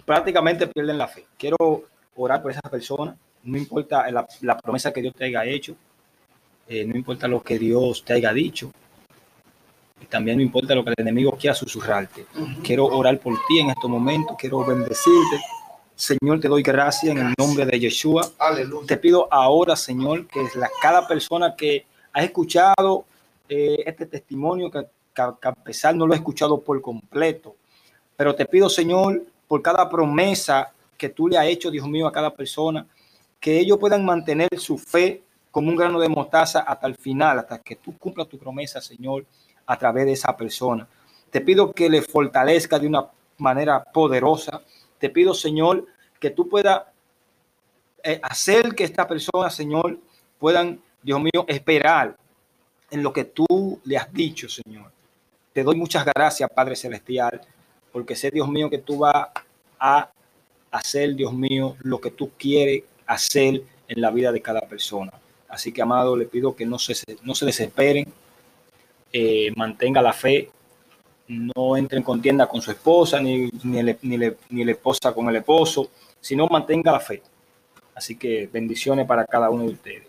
prácticamente 0.06 0.67
pierden 0.67 0.98
la 0.98 1.08
fe. 1.08 1.26
Quiero 1.38 1.84
orar 2.15 2.41
por 2.41 2.52
esas 2.52 2.69
personas, 2.69 3.15
no 3.43 3.58
importa 3.58 4.10
la, 4.12 4.58
promesa 4.58 4.91
que 4.91 5.02
Dios 5.02 5.13
te 5.15 5.26
haya 5.26 5.45
hecho, 5.45 5.76
eh, 6.67 6.86
no 6.86 6.95
importa 6.95 7.28
lo 7.28 7.41
que 7.41 7.60
Dios 7.60 8.04
te 8.04 8.13
haya 8.13 8.34
dicho, 8.34 8.71
y 10.06 10.10
también 10.10 10.38
no 10.38 10.44
importa 10.44 10.76
lo 10.76 10.84
que 10.84 10.91
el 10.91 11.02
enemigo 11.02 11.36
quiera 11.39 11.56
susurrarte. 11.56 12.26
Quiero 12.63 12.86
orar 12.86 13.20
por 13.20 13.34
ti 13.48 13.60
en 13.60 13.70
estos 13.70 13.89
momentos, 13.89 14.36
quiero 14.39 14.63
bendecirte 14.63 15.39
Señor, 15.96 16.41
te 16.41 16.50
doy 16.50 16.62
gracias 16.62 17.15
en 17.15 17.26
el 17.26 17.34
nombre 17.38 17.65
de 17.65 17.80
Yeshua. 17.80 18.30
Te 18.86 18.98
pido 18.98 19.30
ahora, 19.32 19.78
Señor, 19.78 20.28
que 20.28 20.46
la, 20.56 20.70
cada 20.82 21.08
persona 21.08 21.56
que 21.56 21.86
ha 22.12 22.22
escuchado 22.22 23.06
eh, 23.48 23.82
este 23.86 24.06
testimonio, 24.06 24.70
que, 24.70 24.86
a 25.15 25.54
pesar 25.63 25.96
no 25.96 26.06
lo 26.06 26.13
he 26.13 26.18
escuchado 26.18 26.60
por 26.60 26.82
completo, 26.82 27.56
pero 28.18 28.36
te 28.36 28.46
pido, 28.46 28.70
Señor, 28.70 29.24
por 29.48 29.62
cada 29.62 29.89
promesa 29.89 30.74
que 30.98 31.08
tú 31.08 31.30
le 31.30 31.38
has 31.38 31.46
hecho, 31.46 31.72
Dios 31.72 31.88
mío, 31.88 32.08
a 32.08 32.12
cada 32.12 32.34
persona, 32.36 32.86
que 33.39 33.58
ellos 33.58 33.78
puedan 33.80 34.04
mantener 34.04 34.50
su 34.58 34.78
fe 34.78 35.24
como 35.50 35.70
un 35.70 35.78
grano 35.78 36.02
de 36.02 36.10
mostaza 36.10 36.60
hasta 36.60 36.88
el 36.88 36.96
final, 36.96 37.39
hasta 37.39 37.60
que 37.60 37.78
tú 37.78 37.98
cumplas 37.98 38.28
tu 38.28 38.38
promesa, 38.38 38.82
Señor, 38.82 39.26
a 39.65 39.78
través 39.78 40.06
de 40.06 40.13
esa 40.13 40.36
persona. 40.36 40.88
Te 41.30 41.41
pido 41.41 41.73
que 41.73 41.89
le 41.89 42.01
fortalezca 42.01 42.80
de 42.80 42.88
una 42.88 43.08
manera 43.38 43.84
poderosa 43.84 44.62
te 44.99 45.10
pido, 45.10 45.34
Señor, 45.34 45.86
que 46.19 46.30
tú 46.30 46.47
puedas 46.47 46.84
eh, 48.04 48.19
hacer 48.23 48.73
que 48.73 48.84
esta 48.84 49.08
persona, 49.08 49.49
Señor, 49.49 49.99
puedan, 50.39 50.82
Dios 51.01 51.19
mío, 51.19 51.45
esperar 51.47 52.16
en 52.89 53.03
lo 53.03 53.11
que 53.11 53.26
tú 53.26 53.80
le 53.84 53.97
has 53.97 54.11
dicho, 54.11 54.47
Señor. 54.47 54.91
Te 55.53 55.63
doy 55.63 55.76
muchas 55.76 56.05
gracias, 56.05 56.49
Padre 56.49 56.76
Celestial, 56.76 57.41
porque 57.91 58.16
sé, 58.16 58.32
Dios 58.32 58.47
mío, 58.49 58.70
que 58.70 58.80
tú 58.80 58.99
vas 58.99 59.28
a 59.80 60.09
hacer, 60.72 61.16
Dios 61.16 61.34
mío, 61.34 61.76
lo 61.82 61.99
que 61.99 62.11
tú 62.11 62.32
quieres 62.38 62.84
hacer 63.05 63.61
en 63.88 64.01
la 64.01 64.11
vida 64.11 64.32
de 64.32 64.41
cada 64.41 64.61
persona. 64.61 65.13
Así 65.47 65.72
que, 65.72 65.82
amado, 65.82 66.18
le 66.18 66.26
pido 66.26 66.55
que 66.55 66.66
no 66.66 66.80
se, 66.80 66.95
no 67.22 67.36
se 67.36 67.45
desesperen, 67.45 68.11
eh, 69.18 69.49
mantenga 69.55 70.01
la 70.01 70.11
fe, 70.11 70.51
no 71.30 71.78
entre 71.78 71.99
en 71.99 72.03
contienda 72.03 72.47
con 72.47 72.61
su 72.61 72.70
esposa, 72.70 73.18
ni, 73.18 73.49
ni, 73.63 73.82
ni, 74.01 74.66
la 74.66 74.72
esposa 74.74 75.13
con 75.13 75.30
el 75.30 75.38
esposo, 75.38 75.89
sino 76.20 76.47
mantenga 76.47 76.91
la 76.91 76.99
fe. 76.99 77.24
Así 77.95 78.18
que 78.18 78.49
bendiciones 78.51 79.07
para 79.07 79.26
cada 79.26 79.49
uno 79.49 79.63
de 79.63 79.70
ustedes. 79.70 80.07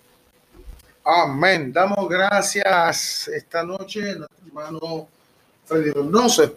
Amén. 1.05 1.73
Damos 1.73 2.09
gracias 2.09 3.29
esta 3.29 3.63
noche, 3.63 4.01
hermano 4.45 5.07
Freddy 5.67 5.93
Rondón, 5.93 6.29
su 6.29 6.43
esposa. 6.43 6.55